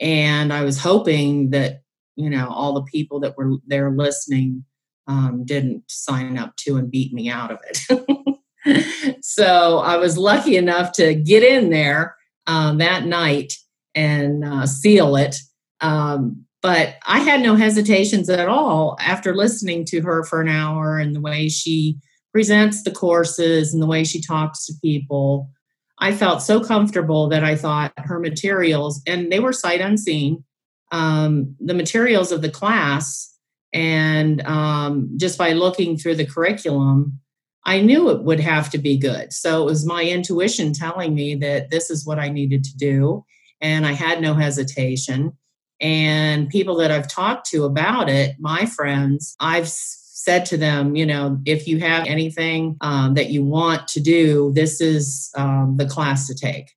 And 0.00 0.52
I 0.52 0.62
was 0.62 0.78
hoping 0.78 1.50
that, 1.50 1.82
you 2.16 2.30
know, 2.30 2.48
all 2.48 2.74
the 2.74 2.82
people 2.82 3.20
that 3.20 3.36
were 3.36 3.56
there 3.66 3.90
listening 3.90 4.64
um, 5.06 5.44
didn't 5.44 5.84
sign 5.88 6.36
up 6.36 6.54
to 6.56 6.76
and 6.76 6.90
beat 6.90 7.12
me 7.12 7.30
out 7.30 7.50
of 7.50 7.58
it. 7.68 9.18
so 9.24 9.78
I 9.78 9.96
was 9.96 10.18
lucky 10.18 10.56
enough 10.56 10.92
to 10.92 11.14
get 11.14 11.42
in 11.42 11.70
there 11.70 12.16
um, 12.46 12.78
that 12.78 13.06
night 13.06 13.54
and 13.94 14.44
uh, 14.44 14.66
seal 14.66 15.16
it. 15.16 15.36
Um, 15.80 16.44
but 16.62 16.96
I 17.06 17.20
had 17.20 17.40
no 17.40 17.54
hesitations 17.54 18.28
at 18.28 18.48
all 18.48 18.96
after 19.00 19.34
listening 19.34 19.84
to 19.86 20.00
her 20.02 20.24
for 20.24 20.40
an 20.40 20.48
hour 20.48 20.98
and 20.98 21.14
the 21.14 21.20
way 21.20 21.48
she 21.48 21.98
presents 22.32 22.82
the 22.82 22.90
courses 22.90 23.72
and 23.72 23.82
the 23.82 23.86
way 23.86 24.04
she 24.04 24.20
talks 24.20 24.66
to 24.66 24.74
people. 24.82 25.50
I 25.98 26.12
felt 26.12 26.42
so 26.42 26.62
comfortable 26.62 27.28
that 27.28 27.44
I 27.44 27.56
thought 27.56 27.92
her 27.96 28.20
materials, 28.20 29.02
and 29.06 29.32
they 29.32 29.40
were 29.40 29.52
sight 29.52 29.80
unseen, 29.80 30.44
um, 30.92 31.56
the 31.58 31.74
materials 31.74 32.30
of 32.30 32.42
the 32.42 32.50
class, 32.50 33.36
and 33.72 34.40
um, 34.46 35.10
just 35.16 35.38
by 35.38 35.52
looking 35.52 35.96
through 35.96 36.14
the 36.14 36.26
curriculum, 36.26 37.18
I 37.64 37.80
knew 37.80 38.10
it 38.10 38.22
would 38.22 38.40
have 38.40 38.70
to 38.70 38.78
be 38.78 38.96
good. 38.96 39.32
So 39.32 39.62
it 39.62 39.66
was 39.66 39.84
my 39.84 40.04
intuition 40.04 40.72
telling 40.72 41.14
me 41.14 41.34
that 41.36 41.70
this 41.70 41.90
is 41.90 42.06
what 42.06 42.18
I 42.18 42.28
needed 42.30 42.64
to 42.64 42.76
do. 42.76 43.24
And 43.60 43.84
I 43.84 43.92
had 43.92 44.22
no 44.22 44.34
hesitation. 44.34 45.36
And 45.80 46.48
people 46.48 46.76
that 46.76 46.90
I've 46.90 47.08
talked 47.08 47.48
to 47.50 47.64
about 47.64 48.08
it, 48.08 48.36
my 48.38 48.66
friends, 48.66 49.36
I've 49.38 49.68
said 49.68 50.44
to 50.46 50.56
them, 50.56 50.96
you 50.96 51.06
know, 51.06 51.38
if 51.46 51.68
you 51.68 51.78
have 51.78 52.06
anything 52.06 52.76
um, 52.80 53.14
that 53.14 53.30
you 53.30 53.44
want 53.44 53.86
to 53.88 54.00
do, 54.00 54.52
this 54.54 54.80
is 54.80 55.30
um, 55.36 55.76
the 55.76 55.86
class 55.86 56.26
to 56.26 56.34
take 56.34 56.74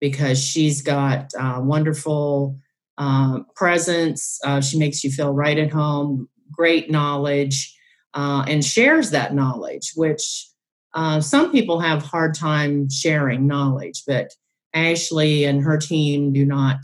because 0.00 0.42
she's 0.42 0.82
got 0.82 1.30
uh, 1.38 1.60
wonderful 1.62 2.58
uh, 2.98 3.40
presence. 3.54 4.38
Uh, 4.44 4.60
she 4.60 4.78
makes 4.78 5.04
you 5.04 5.10
feel 5.10 5.32
right 5.32 5.58
at 5.58 5.70
home, 5.70 6.28
great 6.50 6.90
knowledge 6.90 7.76
uh, 8.14 8.44
and 8.48 8.64
shares 8.64 9.10
that 9.10 9.34
knowledge, 9.34 9.92
which 9.94 10.48
uh, 10.94 11.20
some 11.20 11.52
people 11.52 11.80
have 11.80 12.02
hard 12.02 12.34
time 12.34 12.90
sharing 12.90 13.46
knowledge, 13.46 14.02
but 14.06 14.32
Ashley 14.74 15.44
and 15.44 15.62
her 15.62 15.78
team 15.78 16.32
do 16.32 16.44
not 16.44 16.78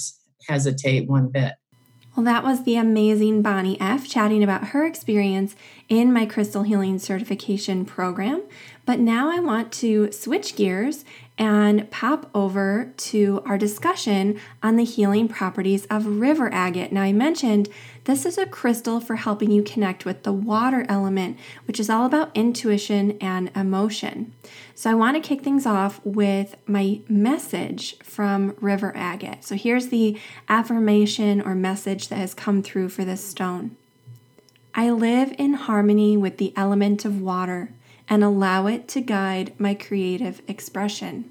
hesitate 0.48 1.08
one 1.08 1.28
bit. 1.28 1.54
Well, 2.16 2.24
that 2.24 2.44
was 2.44 2.64
the 2.64 2.76
amazing 2.76 3.42
Bonnie 3.42 3.78
F. 3.78 4.08
chatting 4.08 4.42
about 4.42 4.68
her 4.68 4.86
experience 4.86 5.54
in 5.90 6.14
my 6.14 6.24
crystal 6.24 6.62
healing 6.62 6.98
certification 6.98 7.84
program. 7.84 8.42
But 8.86 9.00
now 9.00 9.30
I 9.30 9.38
want 9.38 9.70
to 9.74 10.10
switch 10.12 10.56
gears 10.56 11.04
and 11.36 11.90
pop 11.90 12.30
over 12.34 12.94
to 12.96 13.42
our 13.44 13.58
discussion 13.58 14.40
on 14.62 14.76
the 14.76 14.84
healing 14.84 15.28
properties 15.28 15.84
of 15.86 16.06
river 16.06 16.48
agate. 16.54 16.90
Now, 16.90 17.02
I 17.02 17.12
mentioned 17.12 17.68
this 18.04 18.24
is 18.24 18.38
a 18.38 18.46
crystal 18.46 18.98
for 19.00 19.16
helping 19.16 19.50
you 19.50 19.62
connect 19.62 20.06
with 20.06 20.22
the 20.22 20.32
water 20.32 20.86
element, 20.88 21.36
which 21.66 21.78
is 21.78 21.90
all 21.90 22.06
about 22.06 22.34
intuition 22.34 23.18
and 23.20 23.50
emotion. 23.54 24.32
So, 24.78 24.90
I 24.90 24.94
want 24.94 25.16
to 25.16 25.26
kick 25.26 25.40
things 25.40 25.64
off 25.64 26.04
with 26.04 26.54
my 26.66 27.00
message 27.08 27.98
from 28.00 28.54
river 28.60 28.92
agate. 28.94 29.42
So, 29.42 29.54
here's 29.54 29.88
the 29.88 30.20
affirmation 30.50 31.40
or 31.40 31.54
message 31.54 32.08
that 32.08 32.18
has 32.18 32.34
come 32.34 32.62
through 32.62 32.90
for 32.90 33.02
this 33.02 33.24
stone 33.24 33.74
I 34.74 34.90
live 34.90 35.34
in 35.38 35.54
harmony 35.54 36.18
with 36.18 36.36
the 36.36 36.52
element 36.56 37.06
of 37.06 37.22
water 37.22 37.70
and 38.06 38.22
allow 38.22 38.66
it 38.66 38.86
to 38.88 39.00
guide 39.00 39.58
my 39.58 39.72
creative 39.72 40.42
expression. 40.46 41.30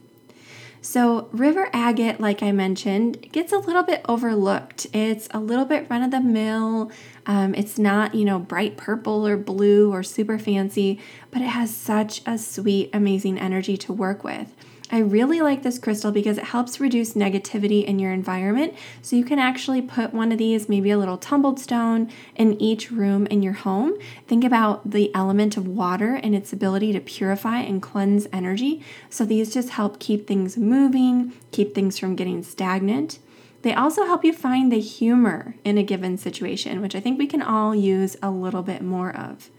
So, 0.86 1.30
river 1.32 1.68
agate, 1.74 2.20
like 2.20 2.44
I 2.44 2.52
mentioned, 2.52 3.32
gets 3.32 3.52
a 3.52 3.58
little 3.58 3.82
bit 3.82 4.06
overlooked. 4.08 4.86
It's 4.94 5.28
a 5.32 5.40
little 5.40 5.66
bit 5.66 5.88
run 5.90 6.04
of 6.04 6.12
the 6.12 6.20
mill. 6.20 6.92
Um, 7.26 7.56
it's 7.56 7.80
not, 7.80 8.14
you 8.14 8.24
know, 8.24 8.38
bright 8.38 8.78
purple 8.78 9.26
or 9.26 9.36
blue 9.36 9.92
or 9.92 10.04
super 10.04 10.38
fancy, 10.38 11.00
but 11.32 11.42
it 11.42 11.48
has 11.48 11.76
such 11.76 12.22
a 12.28 12.38
sweet, 12.38 12.92
amazing 12.94 13.40
energy 13.40 13.78
to 13.78 13.94
work 13.94 14.24
with. 14.24 14.54
I 14.92 15.00
really 15.00 15.42
like 15.42 15.64
this 15.64 15.80
crystal 15.80 16.12
because 16.12 16.38
it 16.38 16.44
helps 16.44 16.80
reduce 16.80 17.14
negativity 17.14 17.84
in 17.84 17.98
your 17.98 18.12
environment. 18.12 18.76
So 19.02 19.16
you 19.16 19.26
can 19.26 19.40
actually 19.40 19.82
put 19.82 20.14
one 20.14 20.32
of 20.32 20.38
these, 20.38 20.70
maybe 20.70 20.92
a 20.92 20.98
little 20.98 21.18
tumbled 21.18 21.60
stone, 21.60 22.12
in 22.36 22.62
each 22.62 22.92
room 22.92 23.26
in 23.28 23.42
your 23.42 23.54
home. 23.54 23.98
Think 24.28 24.44
about 24.44 24.92
the 24.92 25.14
element 25.16 25.58
of 25.58 25.68
water 25.68 26.16
and 26.16 26.36
its 26.36 26.54
ability 26.54 26.94
to 26.94 27.00
purify 27.00 27.60
and 27.62 27.82
cleanse 27.82 28.28
energy. 28.32 28.84
So 29.10 29.26
these 29.26 29.52
just 29.52 29.70
help 29.70 30.00
keep 30.00 30.28
things 30.28 30.56
moving, 30.56 31.34
keep 31.52 31.74
things 31.74 31.98
from 31.98 32.16
getting 32.16 32.44
stagnant. 32.44 33.18
They 33.64 33.74
also 33.74 34.06
help 34.06 34.24
you 34.24 34.32
find 34.32 34.72
the 34.72 34.80
humor 34.80 35.56
in 35.64 35.80
a 35.80 35.84
given 35.84 36.20
situation, 36.20 36.82
which 36.82 36.94
I 36.94 37.00
think 37.00 37.18
we 37.18 37.26
can 37.26 37.42
all 37.42 37.74
use 37.74 38.16
a 38.22 38.30
little 38.30 38.62
bit 38.62 38.84
more 38.84 39.16
of. 39.16 39.50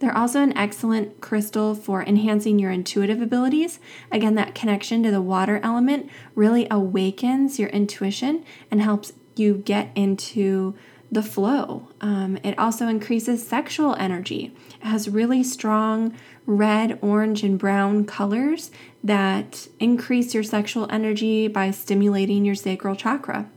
They're 0.00 0.16
also 0.16 0.42
an 0.42 0.56
excellent 0.56 1.20
crystal 1.20 1.74
for 1.74 2.02
enhancing 2.02 2.58
your 2.58 2.70
intuitive 2.70 3.20
abilities. 3.20 3.78
Again, 4.10 4.34
that 4.34 4.54
connection 4.54 5.02
to 5.02 5.10
the 5.10 5.20
water 5.20 5.60
element 5.62 6.10
really 6.34 6.66
awakens 6.70 7.58
your 7.58 7.68
intuition 7.68 8.44
and 8.70 8.80
helps 8.80 9.12
you 9.36 9.54
get 9.58 9.90
into 9.94 10.74
the 11.12 11.22
flow. 11.22 11.88
Um, 12.00 12.38
it 12.42 12.58
also 12.58 12.88
increases 12.88 13.46
sexual 13.46 13.94
energy. 13.96 14.54
It 14.80 14.86
has 14.86 15.08
really 15.08 15.42
strong 15.42 16.16
red, 16.46 16.98
orange, 17.02 17.42
and 17.42 17.58
brown 17.58 18.04
colors 18.04 18.70
that 19.04 19.68
increase 19.78 20.32
your 20.32 20.42
sexual 20.42 20.86
energy 20.90 21.46
by 21.46 21.72
stimulating 21.72 22.44
your 22.44 22.54
sacral 22.54 22.94
chakra. 22.94 23.50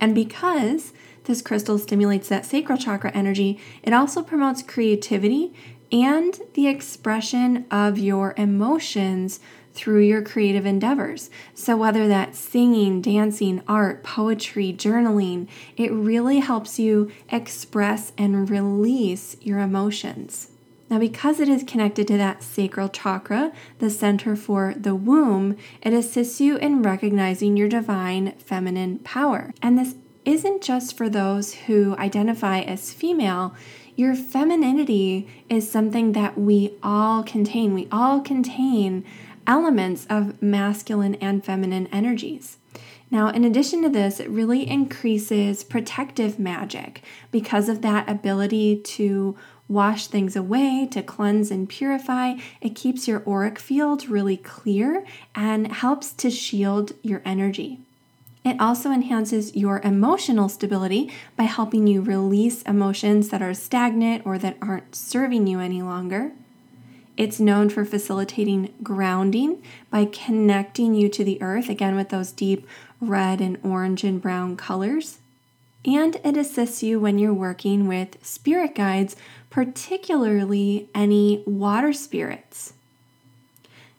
And 0.00 0.14
because 0.14 0.92
this 1.24 1.42
crystal 1.42 1.78
stimulates 1.78 2.28
that 2.28 2.46
sacral 2.46 2.78
chakra 2.78 3.10
energy. 3.12 3.58
It 3.82 3.92
also 3.92 4.22
promotes 4.22 4.62
creativity 4.62 5.52
and 5.92 6.40
the 6.54 6.68
expression 6.68 7.66
of 7.70 7.98
your 7.98 8.34
emotions 8.36 9.40
through 9.72 10.00
your 10.00 10.22
creative 10.22 10.66
endeavors. 10.66 11.30
So, 11.54 11.76
whether 11.76 12.08
that's 12.08 12.38
singing, 12.38 13.00
dancing, 13.00 13.62
art, 13.68 14.02
poetry, 14.02 14.74
journaling, 14.76 15.48
it 15.76 15.92
really 15.92 16.40
helps 16.40 16.78
you 16.78 17.10
express 17.30 18.12
and 18.18 18.50
release 18.50 19.36
your 19.40 19.58
emotions. 19.58 20.48
Now, 20.90 20.98
because 20.98 21.38
it 21.38 21.48
is 21.48 21.62
connected 21.62 22.08
to 22.08 22.16
that 22.16 22.42
sacral 22.42 22.88
chakra, 22.88 23.52
the 23.78 23.90
center 23.90 24.34
for 24.34 24.74
the 24.76 24.96
womb, 24.96 25.56
it 25.82 25.92
assists 25.92 26.40
you 26.40 26.56
in 26.56 26.82
recognizing 26.82 27.56
your 27.56 27.68
divine 27.68 28.32
feminine 28.32 28.98
power. 28.98 29.54
And 29.62 29.78
this 29.78 29.94
isn't 30.24 30.62
just 30.62 30.96
for 30.96 31.08
those 31.08 31.54
who 31.54 31.96
identify 31.96 32.60
as 32.60 32.92
female. 32.92 33.54
Your 33.96 34.14
femininity 34.14 35.28
is 35.48 35.70
something 35.70 36.12
that 36.12 36.38
we 36.38 36.74
all 36.82 37.22
contain. 37.22 37.74
We 37.74 37.88
all 37.90 38.20
contain 38.20 39.04
elements 39.46 40.06
of 40.08 40.40
masculine 40.42 41.16
and 41.16 41.44
feminine 41.44 41.88
energies. 41.88 42.58
Now, 43.10 43.28
in 43.28 43.44
addition 43.44 43.82
to 43.82 43.88
this, 43.88 44.20
it 44.20 44.30
really 44.30 44.68
increases 44.68 45.64
protective 45.64 46.38
magic 46.38 47.02
because 47.32 47.68
of 47.68 47.82
that 47.82 48.08
ability 48.08 48.76
to 48.76 49.36
wash 49.68 50.06
things 50.06 50.36
away, 50.36 50.88
to 50.92 51.02
cleanse 51.02 51.50
and 51.50 51.68
purify. 51.68 52.34
It 52.60 52.76
keeps 52.76 53.08
your 53.08 53.22
auric 53.28 53.58
field 53.58 54.08
really 54.08 54.36
clear 54.36 55.04
and 55.34 55.72
helps 55.72 56.12
to 56.14 56.30
shield 56.30 56.92
your 57.02 57.22
energy. 57.24 57.80
It 58.44 58.58
also 58.58 58.90
enhances 58.90 59.54
your 59.54 59.80
emotional 59.80 60.48
stability 60.48 61.12
by 61.36 61.44
helping 61.44 61.86
you 61.86 62.00
release 62.00 62.62
emotions 62.62 63.28
that 63.28 63.42
are 63.42 63.52
stagnant 63.52 64.24
or 64.24 64.38
that 64.38 64.56
aren't 64.62 64.94
serving 64.94 65.46
you 65.46 65.60
any 65.60 65.82
longer. 65.82 66.32
It's 67.18 67.38
known 67.38 67.68
for 67.68 67.84
facilitating 67.84 68.72
grounding 68.82 69.62
by 69.90 70.06
connecting 70.06 70.94
you 70.94 71.10
to 71.10 71.22
the 71.22 71.40
earth, 71.42 71.68
again 71.68 71.96
with 71.96 72.08
those 72.08 72.32
deep 72.32 72.66
red 72.98 73.42
and 73.42 73.58
orange 73.62 74.04
and 74.04 74.22
brown 74.22 74.56
colors. 74.56 75.18
And 75.84 76.16
it 76.24 76.36
assists 76.36 76.82
you 76.82 76.98
when 76.98 77.18
you're 77.18 77.34
working 77.34 77.86
with 77.86 78.24
spirit 78.24 78.74
guides, 78.74 79.16
particularly 79.50 80.88
any 80.94 81.42
water 81.46 81.92
spirits. 81.92 82.72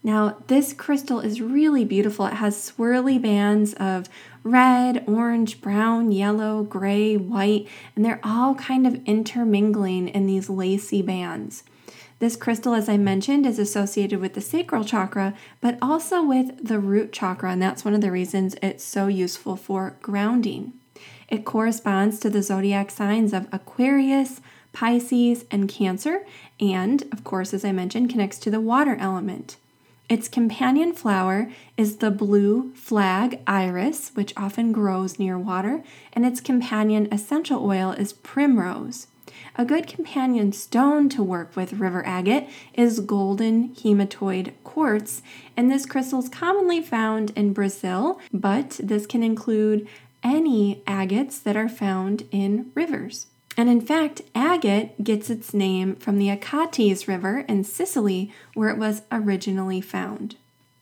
Now, 0.04 0.38
this 0.48 0.74
crystal 0.74 1.20
is 1.20 1.42
really 1.42 1.86
beautiful. 1.86 2.26
It 2.26 2.34
has 2.34 2.58
swirly 2.58 3.22
bands 3.22 3.74
of 3.76 4.10
red, 4.44 5.04
orange, 5.08 5.62
brown, 5.62 6.12
yellow, 6.12 6.64
gray, 6.64 7.16
white, 7.18 7.68
and 7.96 8.04
they're 8.04 8.20
all 8.24 8.56
kind 8.56 8.88
of 8.88 9.04
intermingling 9.06 10.08
in 10.08 10.26
these 10.26 10.50
lacy 10.50 11.04
bands. 11.04 11.64
This 12.18 12.36
crystal, 12.36 12.74
as 12.74 12.90
I 12.90 12.98
mentioned, 12.98 13.46
is 13.46 13.60
associated 13.60 14.20
with 14.20 14.34
the 14.34 14.42
sacral 14.42 14.84
chakra, 14.84 15.36
but 15.60 15.78
also 15.82 16.24
with 16.24 16.68
the 16.68 16.80
root 16.80 17.12
chakra, 17.12 17.52
and 17.52 17.62
that's 17.62 17.86
one 17.86 17.94
of 17.94 18.02
the 18.02 18.12
reasons 18.12 18.56
it's 18.62 18.84
so 18.84 19.08
useful 19.08 19.56
for 19.56 19.98
grounding. 20.02 20.74
It 21.30 21.46
corresponds 21.46 22.20
to 22.20 22.30
the 22.30 22.44
zodiac 22.44 22.92
signs 22.92 23.34
of 23.34 23.48
Aquarius, 23.52 24.42
Pisces, 24.74 25.46
and 25.50 25.70
Cancer, 25.70 26.26
and, 26.60 27.04
of 27.12 27.24
course, 27.24 27.54
as 27.54 27.66
I 27.66 27.72
mentioned, 27.72 28.10
connects 28.10 28.38
to 28.40 28.52
the 28.52 28.62
water 28.62 28.98
element. 29.00 29.58
Its 30.12 30.28
companion 30.28 30.91
flower 30.91 31.50
is 31.78 31.97
the 31.97 32.12
blue 32.12 32.74
flag 32.74 33.39
iris, 33.47 34.12
which 34.13 34.34
often 34.36 34.74
grows 34.74 35.17
near 35.17 35.39
water, 35.39 35.82
and 36.12 36.26
its 36.26 36.41
companion 36.41 37.08
essential 37.13 37.65
oil 37.65 37.91
is 37.91 38.12
primrose. 38.12 39.08
A 39.56 39.63
good 39.63 39.88
companion 39.88 40.52
stone 40.52 41.08
to 41.08 41.24
work 41.24 41.56
with 41.56 41.80
river 41.80 42.06
agate 42.06 42.50
is 42.74 43.00
golden 43.00 43.69
hematoid 43.69 44.52
quartz, 44.65 45.21
and 45.56 45.71
this 45.71 45.86
crystal 45.86 46.19
is 46.19 46.28
commonly 46.28 46.82
found 46.82 47.30
in 47.38 47.54
Brazil, 47.54 48.19
but 48.34 48.82
this 48.84 49.06
can 49.06 49.24
include 49.24 49.88
any 50.26 50.84
agates 50.86 51.39
that 51.39 51.56
are 51.56 51.69
found 51.69 52.28
in 52.32 52.69
rivers. 52.76 53.28
And 53.62 53.69
in 53.69 53.82
fact, 53.82 54.24
agate 54.34 55.04
gets 55.04 55.30
its 55.30 55.54
name 55.54 55.95
from 55.97 56.17
the 56.17 56.30
Achates 56.30 57.08
River 57.08 57.41
in 57.41 57.63
Sicily, 57.63 58.34
where 58.56 58.69
it 58.69 58.78
was 58.80 59.04
originally 59.12 59.82
found. 59.82 60.36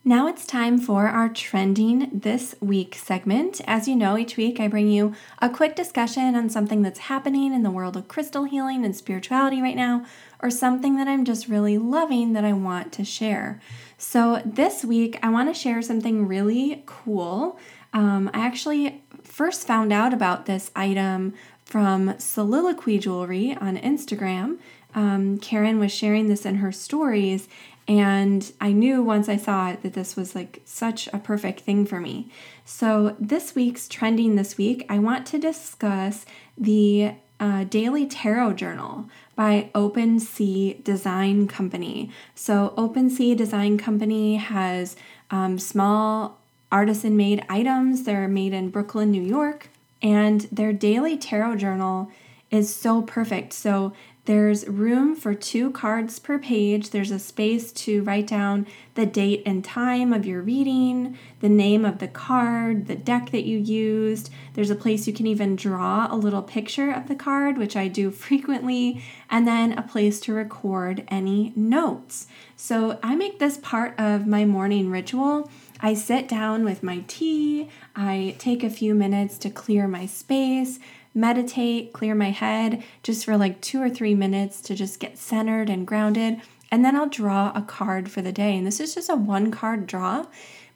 Now 0.06 0.28
it's 0.28 0.46
time 0.46 0.78
for 0.78 1.08
our 1.08 1.28
Trending 1.28 2.10
This 2.14 2.56
Week 2.62 2.96
segment. 2.96 3.60
As 3.68 3.90
you 3.90 3.98
know, 3.98 4.18
each 4.18 4.38
week 4.38 4.62
I 4.62 4.70
bring 4.70 4.88
you 4.88 5.14
a 5.42 5.50
quick 5.50 5.76
discussion 5.76 6.36
on 6.36 6.50
something 6.50 6.82
that's 6.82 7.00
happening 7.00 7.54
in 7.54 7.64
the 7.64 7.70
world 7.70 7.98
of 7.98 8.08
crystal 8.08 8.46
healing 8.46 8.86
and 8.86 8.96
spirituality 8.96 9.62
right 9.62 9.76
now, 9.76 10.06
or 10.42 10.50
something 10.50 10.96
that 10.96 11.10
I'm 11.10 11.26
just 11.26 11.50
really 11.50 11.78
loving 11.78 12.32
that 12.32 12.46
I 12.46 12.54
want 12.54 12.94
to 12.94 13.04
share. 13.04 13.60
So 13.98 14.42
this 14.46 14.86
week 14.86 15.20
I 15.22 15.28
want 15.28 15.54
to 15.54 15.60
share 15.60 15.82
something 15.82 16.30
really 16.30 16.82
cool. 16.86 17.60
Um, 17.92 18.32
I 18.34 18.46
actually 18.46 19.04
first 19.22 19.68
found 19.68 19.92
out 19.92 20.14
about 20.14 20.46
this 20.46 20.72
item 20.78 21.34
from 21.70 22.18
Soliloquy 22.18 22.98
Jewelry 22.98 23.56
on 23.62 23.78
Instagram. 23.78 24.58
Um, 24.96 25.38
Karen 25.38 25.78
was 25.80 25.92
sharing 25.92 26.28
this 26.28 26.46
in 26.46 26.56
her 26.56 26.72
stories, 26.72 27.48
and 27.88 28.52
I 28.60 28.72
knew 28.72 29.04
once 29.04 29.30
I 29.30 29.38
saw 29.38 29.70
it 29.70 29.84
that 29.84 29.94
this 29.94 30.16
was 30.16 30.34
like 30.34 30.62
such 30.66 31.08
a 31.14 31.20
perfect 31.20 31.62
thing 31.62 31.86
for 31.86 32.00
me. 32.00 32.30
So, 32.66 33.16
this 33.20 33.54
week's 33.54 33.88
trending 33.88 34.36
this 34.36 34.58
week, 34.58 34.86
I 34.90 34.98
want 34.98 35.28
to 35.28 35.40
discuss 35.40 36.26
the 36.58 37.14
uh, 37.40 37.66
Daily 37.66 38.08
Tarot 38.08 38.54
Journal 38.54 39.06
by 39.36 39.70
Open 39.74 40.20
Sea 40.20 40.80
Design 40.84 41.48
Company. 41.48 42.10
So, 42.34 42.74
Open 42.78 43.12
Sea 43.12 43.36
Design 43.36 43.78
Company 43.78 44.36
has 44.38 44.96
um, 45.30 45.60
small 45.60 46.40
artisan 46.72 47.16
made 47.16 47.46
items, 47.48 48.04
they're 48.04 48.28
made 48.28 48.54
in 48.54 48.70
Brooklyn, 48.70 49.12
New 49.12 49.22
York. 49.24 49.70
And 50.02 50.42
their 50.52 50.74
daily 50.74 51.18
tarot 51.18 51.58
journal 51.58 52.12
is 52.52 52.74
so 52.74 53.02
perfect. 53.02 53.54
So 53.54 53.94
there's 54.30 54.68
room 54.68 55.16
for 55.16 55.34
two 55.34 55.72
cards 55.72 56.20
per 56.20 56.38
page. 56.38 56.92
There's 56.92 57.10
a 57.10 57.18
space 57.18 57.72
to 57.72 58.04
write 58.04 58.28
down 58.28 58.68
the 58.94 59.08
date 59.08 59.42
and 59.44 59.66
time 59.66 60.14
of 60.14 60.24
your 60.24 60.44
reading, 60.44 61.18
the 61.40 61.50
name 61.50 61.84
of 61.84 61.98
the 61.98 62.08
card, 62.08 62.86
the 62.86 62.96
deck 62.96 63.32
that 63.32 63.46
you 63.46 63.58
used. 63.58 64.30
There's 64.54 64.70
a 64.70 64.76
place 64.76 65.08
you 65.08 65.14
can 65.14 65.26
even 65.26 65.56
draw 65.56 66.08
a 66.12 66.16
little 66.16 66.44
picture 66.44 66.92
of 66.92 67.08
the 67.08 67.16
card, 67.16 67.58
which 67.58 67.76
I 67.76 67.88
do 67.88 68.12
frequently, 68.28 69.04
and 69.32 69.48
then 69.48 69.74
a 69.74 69.82
place 69.82 70.20
to 70.22 70.34
record 70.34 71.06
any 71.08 71.52
notes. 71.56 72.28
So 72.56 73.00
I 73.02 73.16
make 73.16 73.40
this 73.40 73.58
part 73.58 74.00
of 74.00 74.28
my 74.28 74.46
morning 74.46 74.92
ritual 74.92 75.50
I 75.80 75.94
sit 75.94 76.28
down 76.28 76.66
with 76.66 76.84
my 76.84 77.04
tea, 77.08 77.70
I 77.96 78.36
take 78.38 78.64
a 78.64 78.70
few 78.70 78.94
minutes 78.94 79.38
to 79.40 79.50
clear 79.50 79.88
my 79.88 80.06
space, 80.06 80.80
meditate, 81.14 81.94
clear 81.94 82.14
my 82.16 82.32
head 82.32 82.84
just 83.02 83.26
for 83.26 83.38
like 83.38 83.62
two 83.62 83.82
or 83.82 83.90
three 83.90 84.14
minutes 84.14 84.62
to 84.62 84.76
just 84.76 85.00
get 85.00 85.18
centered 85.18 85.70
and 85.70 85.88
grounded. 85.88 86.42
And 86.72 86.84
then 86.84 86.96
I'll 86.96 87.10
draw 87.10 87.52
a 87.56 87.62
card 87.62 88.12
for 88.12 88.22
the 88.22 88.32
day. 88.32 88.58
And 88.58 88.68
this 88.68 88.80
is 88.80 88.94
just 88.94 89.10
a 89.10 89.16
one 89.16 89.52
card 89.52 89.88
draw. 89.88 90.26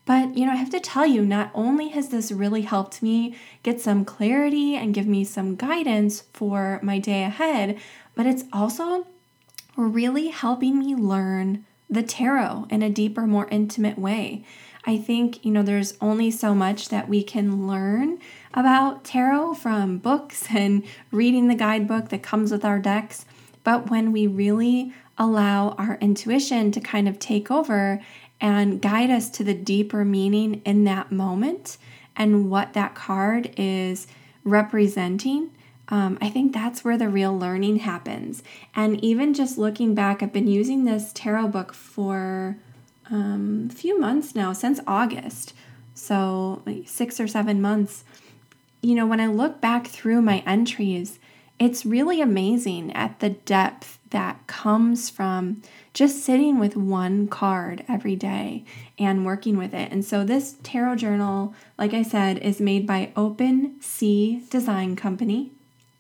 But, 0.06 0.36
you 0.36 0.46
know, 0.46 0.52
I 0.52 0.58
have 0.58 0.72
to 0.72 0.80
tell 0.80 1.06
you, 1.06 1.24
not 1.26 1.52
only 1.54 1.90
has 1.90 2.10
this 2.10 2.32
really 2.32 2.64
helped 2.64 3.02
me 3.02 3.38
get 3.62 3.80
some 3.80 4.04
clarity 4.04 4.76
and 4.76 4.94
give 4.94 5.08
me 5.08 5.24
some 5.24 5.56
guidance 5.56 6.22
for 6.34 6.80
my 6.84 7.00
day 7.00 7.24
ahead, 7.24 7.80
but 8.16 8.26
it's 8.26 8.44
also 8.52 9.08
really 9.78 10.28
helping 10.28 10.80
me 10.80 10.94
learn 10.96 11.66
the 11.90 12.04
tarot 12.04 12.68
in 12.70 12.82
a 12.82 12.90
deeper, 12.90 13.26
more 13.26 13.48
intimate 13.50 13.98
way. 13.98 14.44
I 14.86 14.98
think, 14.98 15.46
you 15.46 15.52
know, 15.52 15.64
there's 15.64 15.94
only 16.02 16.30
so 16.30 16.54
much 16.54 16.90
that 16.90 17.08
we 17.08 17.24
can 17.24 17.68
learn 17.68 18.20
about 18.54 19.04
tarot 19.04 19.56
from 19.56 19.98
books 19.98 20.48
and 20.56 20.84
reading 21.12 21.48
the 21.48 21.56
guidebook 21.56 22.10
that 22.10 22.24
comes 22.24 22.52
with 22.52 22.66
our 22.66 22.80
decks. 22.80 23.26
But 23.64 23.90
when 23.90 24.12
we 24.12 24.28
really 24.28 24.94
allow 25.18 25.70
our 25.72 25.98
intuition 26.02 26.72
to 26.72 26.80
kind 26.82 27.08
of 27.08 27.20
take 27.20 27.50
over 27.50 28.02
and 28.42 28.82
guide 28.82 29.10
us 29.10 29.30
to 29.30 29.44
the 29.44 29.54
deeper 29.54 30.04
meaning 30.04 30.62
in 30.66 30.84
that 30.84 31.12
moment 31.12 31.78
and 32.16 32.50
what 32.50 32.74
that 32.74 32.94
card 32.94 33.54
is 33.56 34.06
representing, 34.44 35.50
um, 35.88 36.18
I 36.22 36.30
think 36.30 36.54
that's 36.54 36.84
where 36.84 36.98
the 36.98 37.10
real 37.10 37.38
learning 37.38 37.78
happens. 37.78 38.44
And 38.76 39.02
even 39.04 39.34
just 39.34 39.58
looking 39.58 39.96
back, 39.96 40.22
I've 40.22 40.34
been 40.34 40.48
using 40.48 40.84
this 40.84 41.12
tarot 41.14 41.50
book 41.50 41.74
for 41.74 42.58
um, 43.14 43.70
few 43.70 44.00
months 44.00 44.34
now, 44.34 44.54
since 44.54 44.80
August. 44.88 45.54
So, 45.94 46.64
like 46.66 46.90
six 46.90 47.20
or 47.20 47.28
seven 47.28 47.62
months. 47.62 48.04
You 48.82 48.96
know, 48.96 49.06
when 49.06 49.22
I 49.22 49.28
look 49.28 49.62
back 49.62 49.88
through 49.88 50.22
my 50.22 50.44
entries, 50.46 51.20
it's 51.60 51.86
really 51.86 52.20
amazing 52.20 52.92
at 52.94 53.20
the 53.20 53.30
depth 53.30 54.00
that 54.10 54.46
comes 54.48 55.10
from 55.10 55.62
just 55.94 56.24
sitting 56.24 56.60
with 56.60 56.76
one 56.76 57.28
card 57.28 57.86
every 57.88 58.16
day 58.16 58.66
and 58.98 59.26
working 59.26 59.58
with 59.58 59.74
it. 59.74 59.92
And 59.92 60.04
so, 60.04 60.24
this 60.24 60.56
tarot 60.64 60.96
journal, 60.96 61.54
like 61.78 61.94
I 61.94 62.02
said, 62.02 62.40
is 62.40 62.60
made 62.60 62.88
by 62.88 63.12
Open 63.16 63.80
Sea 63.80 64.44
Design 64.50 64.96
Company. 64.96 65.52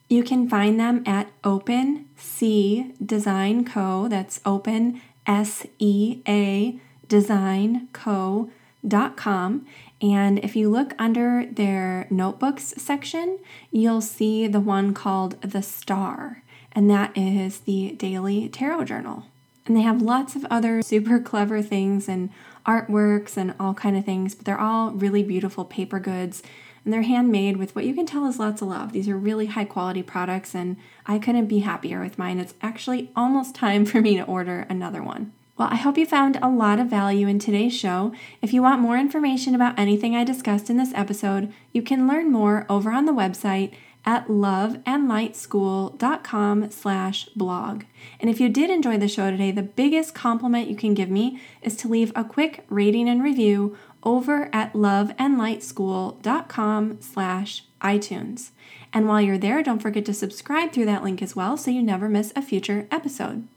You 0.09 0.23
can 0.23 0.49
find 0.49 0.79
them 0.79 1.03
at 1.05 1.31
Open 1.43 2.07
Sea 2.17 2.91
Design 3.03 3.65
Co. 3.65 4.07
That's 4.07 4.41
Open 4.45 4.99
S 5.27 5.65
E 5.77 6.21
A 6.27 6.79
designco.com. 7.13 9.65
And 10.01 10.39
if 10.39 10.55
you 10.55 10.69
look 10.69 10.95
under 10.97 11.45
their 11.45 12.07
notebooks 12.09 12.73
section, 12.77 13.37
you'll 13.71 14.01
see 14.01 14.47
the 14.47 14.59
one 14.59 14.95
called 14.95 15.39
The 15.41 15.61
Star, 15.61 16.43
and 16.73 16.89
that 16.89 17.17
is 17.17 17.59
the 17.59 17.91
daily 17.91 18.49
tarot 18.49 18.83
journal. 18.85 19.27
And 19.65 19.77
they 19.77 19.81
have 19.81 20.01
lots 20.01 20.35
of 20.35 20.43
other 20.49 20.81
super 20.81 21.19
clever 21.19 21.61
things 21.61 22.09
and 22.09 22.31
artworks 22.65 23.37
and 23.37 23.53
all 23.59 23.73
kind 23.73 23.95
of 23.95 24.03
things, 24.03 24.35
but 24.35 24.45
they're 24.45 24.59
all 24.59 24.91
really 24.91 25.23
beautiful 25.23 25.63
paper 25.63 25.99
goods 25.99 26.43
and 26.83 26.93
they're 26.93 27.03
handmade 27.03 27.55
with 27.55 27.73
what 27.75 27.85
you 27.85 27.93
can 27.93 28.05
tell 28.05 28.25
is 28.25 28.39
lots 28.39 28.61
of 28.61 28.67
love. 28.67 28.91
These 28.91 29.07
are 29.07 29.17
really 29.17 29.45
high 29.45 29.63
quality 29.63 30.03
products 30.03 30.53
and 30.53 30.75
I 31.05 31.17
couldn't 31.17 31.47
be 31.47 31.59
happier 31.59 32.01
with 32.01 32.17
mine. 32.17 32.39
It's 32.39 32.55
actually 32.61 33.09
almost 33.15 33.55
time 33.55 33.85
for 33.91 34.01
me 34.01 34.17
to 34.17 34.23
order 34.23 34.65
another 34.69 35.01
one. 35.01 35.31
Well, 35.55 35.69
I 35.71 35.75
hope 35.75 35.99
you 35.99 36.07
found 36.07 36.39
a 36.41 36.49
lot 36.49 36.79
of 36.79 36.87
value 36.87 37.27
in 37.27 37.37
today's 37.37 37.75
show. 37.75 38.11
If 38.41 38.53
you 38.53 38.63
want 38.63 38.81
more 38.81 38.97
information 38.97 39.53
about 39.53 39.77
anything 39.77 40.15
I 40.15 40.23
discussed 40.23 40.67
in 40.69 40.77
this 40.77 40.93
episode, 40.95 41.53
you 41.71 41.83
can 41.83 42.07
learn 42.07 42.31
more 42.31 42.65
over 42.69 42.91
on 42.91 43.05
the 43.05 43.11
website 43.11 43.71
at 44.05 44.27
loveandlightschool.com 44.27 46.71
slash 46.71 47.25
blog. 47.35 47.83
And 48.19 48.31
if 48.31 48.39
you 48.39 48.49
did 48.49 48.71
enjoy 48.71 48.97
the 48.97 49.07
show 49.07 49.29
today, 49.29 49.51
the 49.51 49.61
biggest 49.61 50.15
compliment 50.15 50.69
you 50.69 50.75
can 50.75 50.95
give 50.95 51.09
me 51.09 51.39
is 51.61 51.75
to 51.77 51.87
leave 51.87 52.11
a 52.15 52.23
quick 52.23 52.65
rating 52.67 53.07
and 53.07 53.23
review 53.23 53.77
over 54.01 54.49
at 54.51 54.73
loveandlightschool.com 54.73 56.97
slash 56.99 57.63
iTunes. 57.79 58.49
And 58.91 59.07
while 59.07 59.21
you're 59.21 59.37
there, 59.37 59.61
don't 59.61 59.81
forget 59.81 60.05
to 60.05 60.15
subscribe 60.15 60.71
through 60.71 60.85
that 60.85 61.03
link 61.03 61.21
as 61.21 61.35
well 61.35 61.57
so 61.57 61.69
you 61.69 61.83
never 61.83 62.09
miss 62.09 62.33
a 62.35 62.41
future 62.41 62.87
episode. 62.91 63.47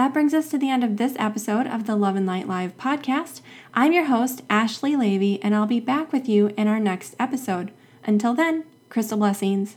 That 0.00 0.14
brings 0.14 0.32
us 0.32 0.48
to 0.48 0.56
the 0.56 0.70
end 0.70 0.82
of 0.82 0.96
this 0.96 1.12
episode 1.18 1.66
of 1.66 1.84
the 1.84 1.94
Love 1.94 2.16
and 2.16 2.24
Light 2.24 2.48
Live 2.48 2.74
podcast. 2.78 3.42
I'm 3.74 3.92
your 3.92 4.06
host, 4.06 4.40
Ashley 4.48 4.96
Levy, 4.96 5.38
and 5.42 5.54
I'll 5.54 5.66
be 5.66 5.78
back 5.78 6.10
with 6.10 6.26
you 6.26 6.54
in 6.56 6.68
our 6.68 6.80
next 6.80 7.14
episode. 7.18 7.70
Until 8.04 8.32
then, 8.32 8.64
crystal 8.88 9.18
blessings. 9.18 9.76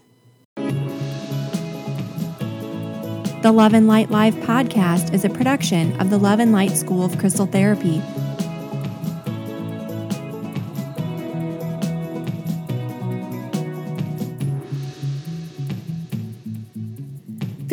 The 3.42 3.52
Love 3.54 3.74
and 3.74 3.86
Light 3.86 4.12
Live 4.12 4.36
podcast 4.36 5.14
is 5.14 5.26
a 5.26 5.30
production 5.30 6.00
of 6.00 6.10
the 6.10 6.18
Love 6.18 6.40
and 6.40 6.54
Light 6.54 6.72
School 6.72 7.04
of 7.04 7.18
Crystal 7.18 7.46
Therapy. 7.46 8.02